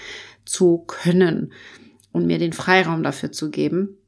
zu 0.44 0.84
können. 0.86 1.52
und 2.16 2.26
mir 2.26 2.38
den 2.38 2.54
Freiraum 2.54 3.02
dafür 3.02 3.30
zu 3.30 3.50
geben 3.50 3.98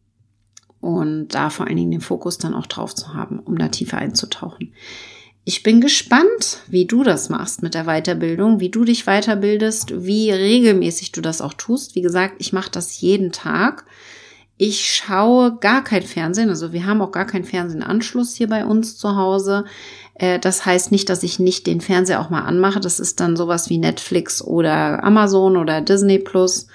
und 0.81 1.29
da 1.29 1.51
vor 1.51 1.67
allen 1.67 1.77
Dingen 1.77 1.91
den 1.91 2.01
Fokus 2.01 2.39
dann 2.39 2.55
auch 2.55 2.67
drauf 2.67 2.95
zu 2.95 3.13
haben, 3.13 3.39
um 3.39 3.59
da 3.59 3.69
tiefer 3.69 3.99
einzutauchen. 3.99 4.73
Ich 5.45 5.63
bin 5.63 5.81
gespannt, 5.83 6.61
wie 6.69 6.87
du 6.87 7.03
das 7.03 7.29
machst 7.29 7.63
mit 7.63 7.75
der 7.75 7.85
Weiterbildung, 7.85 8.61
wie 8.61 8.71
du 8.71 8.85
dich 8.85 9.05
weiterbildest, 9.05 10.07
wie 10.07 10.31
regelmäßig 10.31 11.13
du 11.13 11.21
das 11.21 11.43
auch 11.43 11.55
tust. 11.55 11.95
Wie 11.95 12.03
gesagt, 12.03 12.37
ich 12.39 12.53
mache 12.53 12.71
das 12.71 13.01
jeden 13.01 13.31
Tag. 13.31 13.85
Ich 14.61 14.85
schaue 14.85 15.57
gar 15.61 15.85
kein 15.85 16.03
Fernsehen, 16.03 16.49
also 16.49 16.73
wir 16.73 16.85
haben 16.85 17.01
auch 17.01 17.13
gar 17.13 17.27
keinen 17.27 17.45
Fernsehenanschluss 17.45 18.35
hier 18.35 18.49
bei 18.49 18.67
uns 18.67 18.97
zu 18.97 19.15
Hause. 19.15 19.65
Äh, 20.15 20.41
das 20.41 20.67
heißt 20.67 20.91
nicht, 20.91 21.09
dass 21.09 21.23
ich 21.23 21.39
nicht 21.39 21.67
den 21.69 21.81
Fernseher 21.81 22.21
auch 22.21 22.29
mal 22.29 22.43
anmache. 22.43 22.81
Das 22.81 22.99
ist 22.99 23.21
dann 23.21 23.37
sowas 23.37 23.71
wie 23.71 23.79
Netflix 23.79 24.43
oder 24.43 25.05
Amazon 25.05 25.57
oder 25.57 25.81
Disney 25.81 26.19
Plus. 26.19 26.67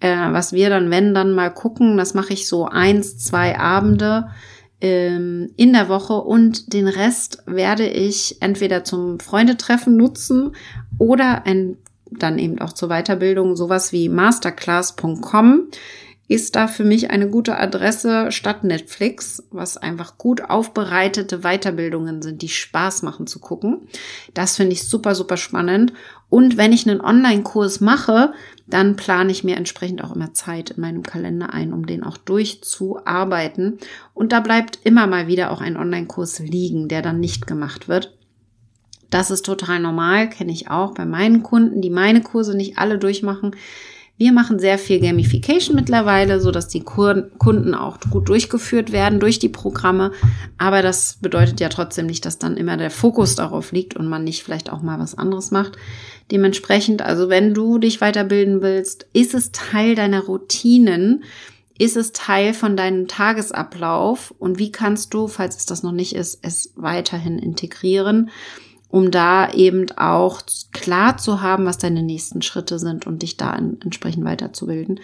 Äh, 0.00 0.14
was 0.14 0.52
wir 0.52 0.68
dann, 0.68 0.90
wenn 0.90 1.14
dann 1.14 1.32
mal 1.32 1.48
gucken, 1.48 1.96
das 1.96 2.12
mache 2.12 2.34
ich 2.34 2.46
so 2.46 2.66
eins, 2.66 3.16
zwei 3.16 3.58
Abende 3.58 4.28
ähm, 4.82 5.50
in 5.56 5.72
der 5.72 5.88
Woche 5.88 6.14
und 6.14 6.74
den 6.74 6.88
Rest 6.88 7.44
werde 7.46 7.88
ich 7.88 8.42
entweder 8.42 8.84
zum 8.84 9.20
Freundetreffen 9.20 9.96
nutzen 9.96 10.54
oder 10.98 11.46
ein, 11.46 11.78
dann 12.10 12.38
eben 12.38 12.60
auch 12.60 12.74
zur 12.74 12.90
Weiterbildung 12.90 13.56
sowas 13.56 13.92
wie 13.92 14.10
masterclass.com 14.10 15.68
ist 16.32 16.56
da 16.56 16.66
für 16.66 16.84
mich 16.84 17.10
eine 17.10 17.28
gute 17.28 17.58
Adresse 17.58 18.32
statt 18.32 18.64
Netflix, 18.64 19.42
was 19.50 19.76
einfach 19.76 20.16
gut 20.16 20.42
aufbereitete 20.48 21.40
Weiterbildungen 21.40 22.22
sind, 22.22 22.40
die 22.40 22.48
Spaß 22.48 23.02
machen 23.02 23.26
zu 23.26 23.38
gucken. 23.38 23.88
Das 24.32 24.56
finde 24.56 24.72
ich 24.72 24.84
super, 24.84 25.14
super 25.14 25.36
spannend. 25.36 25.92
Und 26.30 26.56
wenn 26.56 26.72
ich 26.72 26.88
einen 26.88 27.02
Online-Kurs 27.02 27.80
mache, 27.80 28.32
dann 28.66 28.96
plane 28.96 29.30
ich 29.30 29.44
mir 29.44 29.56
entsprechend 29.56 30.02
auch 30.02 30.16
immer 30.16 30.32
Zeit 30.32 30.70
in 30.70 30.80
meinem 30.80 31.02
Kalender 31.02 31.52
ein, 31.52 31.74
um 31.74 31.84
den 31.84 32.02
auch 32.02 32.16
durchzuarbeiten. 32.16 33.78
Und 34.14 34.32
da 34.32 34.40
bleibt 34.40 34.78
immer 34.84 35.06
mal 35.06 35.26
wieder 35.26 35.50
auch 35.50 35.60
ein 35.60 35.76
Online-Kurs 35.76 36.38
liegen, 36.38 36.88
der 36.88 37.02
dann 37.02 37.20
nicht 37.20 37.46
gemacht 37.46 37.88
wird. 37.88 38.16
Das 39.10 39.30
ist 39.30 39.44
total 39.44 39.80
normal, 39.80 40.30
kenne 40.30 40.52
ich 40.52 40.70
auch 40.70 40.94
bei 40.94 41.04
meinen 41.04 41.42
Kunden, 41.42 41.82
die 41.82 41.90
meine 41.90 42.22
Kurse 42.22 42.56
nicht 42.56 42.78
alle 42.78 42.98
durchmachen. 42.98 43.54
Wir 44.18 44.32
machen 44.32 44.58
sehr 44.58 44.78
viel 44.78 45.00
Gamification 45.00 45.74
mittlerweile, 45.74 46.40
so 46.40 46.50
dass 46.50 46.68
die 46.68 46.82
Kunden 46.82 47.74
auch 47.74 47.98
gut 48.10 48.28
durchgeführt 48.28 48.92
werden 48.92 49.18
durch 49.18 49.38
die 49.38 49.48
Programme. 49.48 50.12
Aber 50.58 50.82
das 50.82 51.18
bedeutet 51.20 51.60
ja 51.60 51.68
trotzdem 51.68 52.06
nicht, 52.06 52.24
dass 52.24 52.38
dann 52.38 52.56
immer 52.56 52.76
der 52.76 52.90
Fokus 52.90 53.34
darauf 53.34 53.72
liegt 53.72 53.96
und 53.96 54.06
man 54.06 54.22
nicht 54.22 54.44
vielleicht 54.44 54.70
auch 54.70 54.82
mal 54.82 55.00
was 55.00 55.16
anderes 55.16 55.50
macht. 55.50 55.76
Dementsprechend, 56.30 57.02
also 57.02 57.28
wenn 57.30 57.52
du 57.52 57.78
dich 57.78 58.00
weiterbilden 58.00 58.62
willst, 58.62 59.06
ist 59.12 59.34
es 59.34 59.50
Teil 59.50 59.94
deiner 59.94 60.20
Routinen, 60.20 61.24
ist 61.78 61.96
es 61.96 62.12
Teil 62.12 62.54
von 62.54 62.76
deinem 62.76 63.08
Tagesablauf 63.08 64.32
und 64.38 64.58
wie 64.58 64.70
kannst 64.70 65.14
du, 65.14 65.26
falls 65.26 65.56
es 65.56 65.66
das 65.66 65.82
noch 65.82 65.90
nicht 65.90 66.14
ist, 66.14 66.38
es 66.42 66.72
weiterhin 66.76 67.38
integrieren? 67.38 68.30
Um 68.92 69.10
da 69.10 69.50
eben 69.50 69.86
auch 69.96 70.42
klar 70.72 71.16
zu 71.16 71.40
haben, 71.40 71.64
was 71.64 71.78
deine 71.78 72.02
nächsten 72.02 72.42
Schritte 72.42 72.78
sind 72.78 73.06
und 73.06 73.22
dich 73.22 73.38
da 73.38 73.54
entsprechend 73.54 74.24
weiterzubilden. 74.24 75.00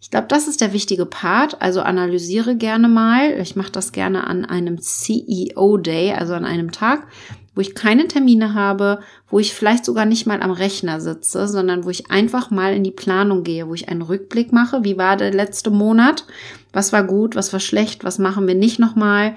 Ich 0.00 0.10
glaube, 0.10 0.26
das 0.28 0.48
ist 0.48 0.60
der 0.60 0.72
wichtige 0.72 1.06
Part. 1.06 1.62
Also 1.62 1.80
analysiere 1.80 2.56
gerne 2.56 2.88
mal. 2.88 3.38
Ich 3.40 3.54
mache 3.54 3.70
das 3.70 3.92
gerne 3.92 4.26
an 4.26 4.44
einem 4.44 4.80
CEO 4.80 5.76
Day, 5.76 6.12
also 6.12 6.34
an 6.34 6.44
einem 6.44 6.72
Tag, 6.72 7.06
wo 7.54 7.60
ich 7.60 7.76
keine 7.76 8.08
Termine 8.08 8.54
habe, 8.54 8.98
wo 9.28 9.38
ich 9.38 9.54
vielleicht 9.54 9.84
sogar 9.84 10.06
nicht 10.06 10.26
mal 10.26 10.42
am 10.42 10.50
Rechner 10.50 11.00
sitze, 11.00 11.46
sondern 11.46 11.84
wo 11.84 11.90
ich 11.90 12.10
einfach 12.10 12.50
mal 12.50 12.74
in 12.74 12.82
die 12.82 12.90
Planung 12.90 13.44
gehe, 13.44 13.68
wo 13.68 13.74
ich 13.74 13.88
einen 13.88 14.02
Rückblick 14.02 14.52
mache. 14.52 14.82
Wie 14.82 14.98
war 14.98 15.16
der 15.16 15.32
letzte 15.32 15.70
Monat? 15.70 16.24
Was 16.72 16.92
war 16.92 17.04
gut? 17.04 17.36
Was 17.36 17.52
war 17.52 17.60
schlecht? 17.60 18.02
Was 18.02 18.18
machen 18.18 18.48
wir 18.48 18.56
nicht 18.56 18.80
nochmal? 18.80 19.36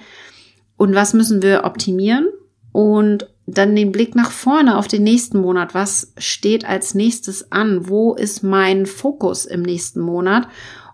Und 0.78 0.96
was 0.96 1.14
müssen 1.14 1.44
wir 1.44 1.64
optimieren? 1.64 2.30
Und 2.74 3.30
dann 3.46 3.76
den 3.76 3.92
Blick 3.92 4.16
nach 4.16 4.32
vorne 4.32 4.78
auf 4.78 4.88
den 4.88 5.04
nächsten 5.04 5.40
Monat. 5.40 5.74
Was 5.74 6.14
steht 6.18 6.66
als 6.66 6.94
nächstes 6.96 7.52
an? 7.52 7.88
Wo 7.88 8.14
ist 8.14 8.44
mein 8.44 8.86
Fokus 8.86 9.46
im 9.46 9.62
nächsten 9.62 10.02
Monat? 10.02 10.48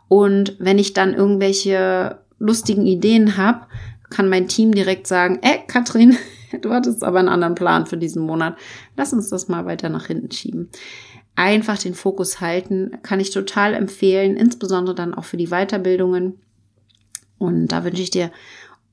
Und 0.08 0.56
wenn 0.60 0.80
ich 0.80 0.94
dann 0.94 1.14
irgendwelche 1.14 2.20
lustigen 2.40 2.86
Ideen 2.86 3.38
habe, 3.38 3.68
kann 4.10 4.30
mein 4.30 4.48
Team 4.48 4.74
direkt 4.74 5.06
sagen, 5.08 5.40
äh, 5.42 5.60
Katrin, 5.68 6.18
du 6.62 6.72
hattest 6.72 7.04
aber 7.04 7.20
einen 7.20 7.30
anderen 7.30 7.56
Plan 7.56 7.86
für 7.86 7.98
diesen 7.98 8.24
Monat. 8.24 8.58
Lass 8.98 9.14
uns 9.14 9.30
das 9.30 9.48
mal 9.48 9.66
weiter 9.66 9.90
nach 9.90 10.08
hinten 10.08 10.32
schieben. 10.32 10.70
Einfach 11.36 11.78
den 11.78 11.94
Fokus 11.94 12.42
halten, 12.42 12.98
kann 13.04 13.20
ich 13.20 13.30
total 13.30 13.74
empfehlen, 13.74 14.36
insbesondere 14.36 14.96
dann 14.96 15.14
auch 15.14 15.24
für 15.24 15.38
die 15.38 15.48
Weiterbildungen. 15.50 16.40
Und 17.38 17.68
da 17.68 17.84
wünsche 17.86 18.02
ich 18.02 18.10
dir 18.10 18.32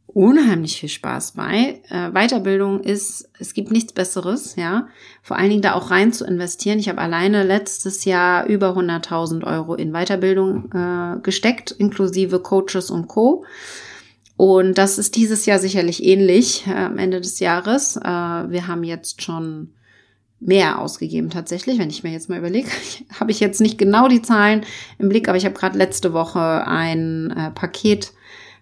unheimlich 0.07 0.81
viel 0.81 0.89
Spaß 0.89 1.33
bei. 1.33 1.81
Äh, 1.91 2.11
Weiterbildung 2.13 2.81
ist, 2.81 3.29
es 3.39 3.55
gibt 3.55 3.71
nichts 3.71 3.93
Besseres, 3.93 4.57
ja. 4.57 4.89
Vor 5.23 5.37
allen 5.37 5.51
Dingen 5.51 5.63
da 5.63 5.75
auch 5.75 5.91
rein 5.91 6.13
zu 6.13 6.25
investieren. 6.25 6.79
Ich 6.79 6.89
habe 6.89 7.01
alleine 7.01 7.43
letztes 7.43 8.05
Jahr 8.05 8.47
über 8.47 8.77
100.000 8.77 9.45
Euro 9.45 9.75
in 9.75 9.93
Weiterbildung 9.93 10.73
äh, 10.73 11.21
gesteckt, 11.23 11.71
inklusive 11.73 12.41
Coaches 12.41 12.91
und 12.91 13.09
Co. 13.09 13.45
Und 14.37 14.77
das 14.79 14.99
ist 14.99 15.17
dieses 15.17 15.47
Jahr 15.47 15.59
sicherlich 15.59 16.05
ähnlich 16.05 16.67
äh, 16.67 16.73
am 16.73 16.99
Ende 16.99 17.21
des 17.21 17.41
Jahres. 17.41 17.97
Äh, 17.97 18.01
wir 18.03 18.67
haben 18.67 18.85
jetzt 18.85 19.23
schon 19.23 19.73
mehr 20.39 20.79
ausgegeben 20.79 21.31
tatsächlich, 21.31 21.79
wenn 21.79 21.89
ich 21.89 22.03
mir 22.03 22.13
jetzt 22.13 22.29
mal 22.29 22.39
überlege. 22.39 22.69
habe 23.21 23.31
ich 23.31 23.41
jetzt 23.41 23.61
nicht 23.61 23.79
genau 23.79 24.09
die 24.09 24.23
Zahlen 24.23 24.65
im 24.99 25.09
Blick, 25.09 25.29
aber 25.29 25.39
ich 25.39 25.45
habe 25.45 25.55
gerade 25.55 25.79
letzte 25.79 26.13
Woche 26.13 26.41
ein 26.67 27.31
äh, 27.31 27.51
Paket 27.51 28.13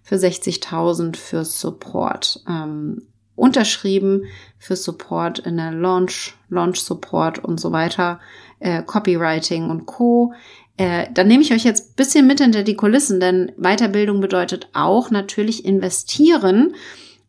für 0.05 0.17
60.000 0.17 1.17
für 1.17 1.45
Support 1.45 2.45
ähm, 2.49 3.03
unterschrieben 3.37 4.25
für 4.59 4.77
Support 4.77 5.41
in 5.41 5.57
der 5.57 5.73
Launch, 5.73 6.35
Launch 6.49 6.81
Support 6.81 7.45
und 7.45 7.59
so 7.59 7.73
weiter, 7.73 8.21
äh, 8.61 8.83
Copywriting 8.83 9.71
und 9.71 9.87
Co. 9.87 10.33
Äh, 10.77 11.07
dann 11.13 11.27
nehme 11.27 11.43
ich 11.43 11.53
euch 11.53 11.65
jetzt 11.65 11.97
bisschen 11.97 12.27
mit 12.27 12.41
hinter 12.41 12.63
die 12.63 12.77
Kulissen, 12.77 13.19
denn 13.19 13.53
Weiterbildung 13.57 14.21
bedeutet 14.21 14.69
auch 14.73 15.11
natürlich 15.11 15.65
investieren. 15.65 16.75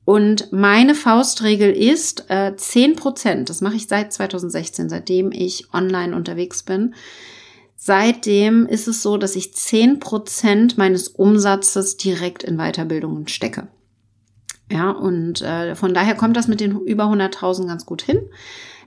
Und 0.03 0.51
meine 0.51 0.93
Faustregel 0.93 1.71
ist 1.71 2.29
äh, 2.29 2.55
10 2.55 2.95
Prozent. 2.95 3.49
Das 3.49 3.61
mache 3.61 3.75
ich 3.75 3.87
seit 3.87 4.13
2016, 4.13 4.89
seitdem 4.89 5.31
ich 5.31 5.73
online 5.73 6.15
unterwegs 6.15 6.61
bin. 6.61 6.93
Seitdem 7.75 8.65
ist 8.65 8.87
es 8.87 9.01
so, 9.03 9.17
dass 9.17 9.35
ich 9.35 9.53
zehn 9.53 9.99
Prozent 9.99 10.77
meines 10.77 11.09
Umsatzes 11.09 11.97
direkt 11.97 12.43
in 12.43 12.57
Weiterbildungen 12.57 13.27
stecke. 13.27 13.67
Ja, 14.71 14.91
und 14.91 15.41
äh, 15.41 15.75
von 15.75 15.93
daher 15.93 16.15
kommt 16.15 16.35
das 16.37 16.47
mit 16.47 16.59
den 16.59 16.79
über 16.79 17.03
100.000 17.03 17.67
ganz 17.67 17.85
gut 17.85 18.01
hin. 18.01 18.19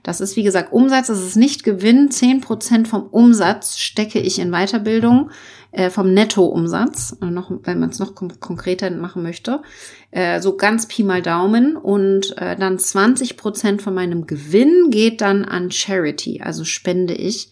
Das 0.03 0.21
ist, 0.21 0.35
wie 0.35 0.43
gesagt, 0.43 0.71
Umsatz, 0.71 1.07
das 1.07 1.21
ist 1.21 1.35
nicht 1.35 1.63
Gewinn. 1.63 2.09
Zehn 2.09 2.41
Prozent 2.41 2.87
vom 2.87 3.03
Umsatz 3.03 3.77
stecke 3.77 4.19
ich 4.19 4.39
in 4.39 4.51
Weiterbildung, 4.51 5.31
äh, 5.71 5.89
vom 5.89 6.13
Nettoumsatz, 6.13 7.17
äh, 7.21 7.25
noch, 7.25 7.51
wenn 7.63 7.79
man 7.79 7.89
es 7.89 7.99
noch 7.99 8.15
konkreter 8.15 8.89
machen 8.91 9.23
möchte. 9.23 9.61
Äh, 10.11 10.41
so 10.41 10.55
ganz 10.55 10.87
Pi 10.87 11.03
mal 11.03 11.21
Daumen. 11.21 11.75
Und 11.75 12.37
äh, 12.37 12.55
dann 12.55 12.79
20 12.79 13.37
Prozent 13.37 13.81
von 13.81 13.93
meinem 13.93 14.25
Gewinn 14.25 14.89
geht 14.89 15.21
dann 15.21 15.45
an 15.45 15.71
Charity, 15.71 16.41
also 16.41 16.63
spende 16.63 17.13
ich. 17.13 17.51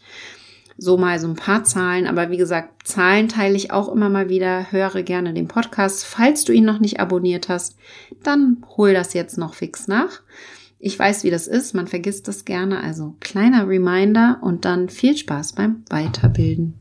So 0.78 0.98
mal 0.98 1.20
so 1.20 1.28
ein 1.28 1.36
paar 1.36 1.64
Zahlen, 1.64 2.06
aber 2.06 2.30
wie 2.30 2.38
gesagt, 2.38 2.88
Zahlen 2.88 3.30
teile 3.30 3.56
ich 3.56 3.72
auch 3.72 3.90
immer 3.90 4.10
mal 4.10 4.30
wieder. 4.30 4.72
Höre 4.72 5.02
gerne 5.04 5.34
den 5.34 5.48
Podcast. 5.48 6.06
Falls 6.06 6.44
du 6.44 6.54
ihn 6.54 6.66
noch 6.66 6.80
nicht 6.80 7.00
abonniert 7.00 7.50
hast, 7.50 7.78
dann 8.24 8.64
hol 8.78 8.94
das 8.94 9.14
jetzt 9.14 9.38
noch 9.38 9.56
fix 9.56 9.88
nach. 9.88 10.22
Ich 10.80 10.98
weiß, 10.98 11.24
wie 11.24 11.32
das 11.32 11.48
ist. 11.48 11.74
Man 11.74 11.88
vergisst 11.88 12.28
das 12.28 12.46
gerne. 12.46 12.82
Also 12.82 13.16
kleiner 13.20 13.68
Reminder 13.68 14.38
und 14.42 14.66
dann 14.66 14.90
viel 14.90 15.18
Spaß 15.18 15.54
beim 15.54 15.84
Weiterbilden. 15.90 16.76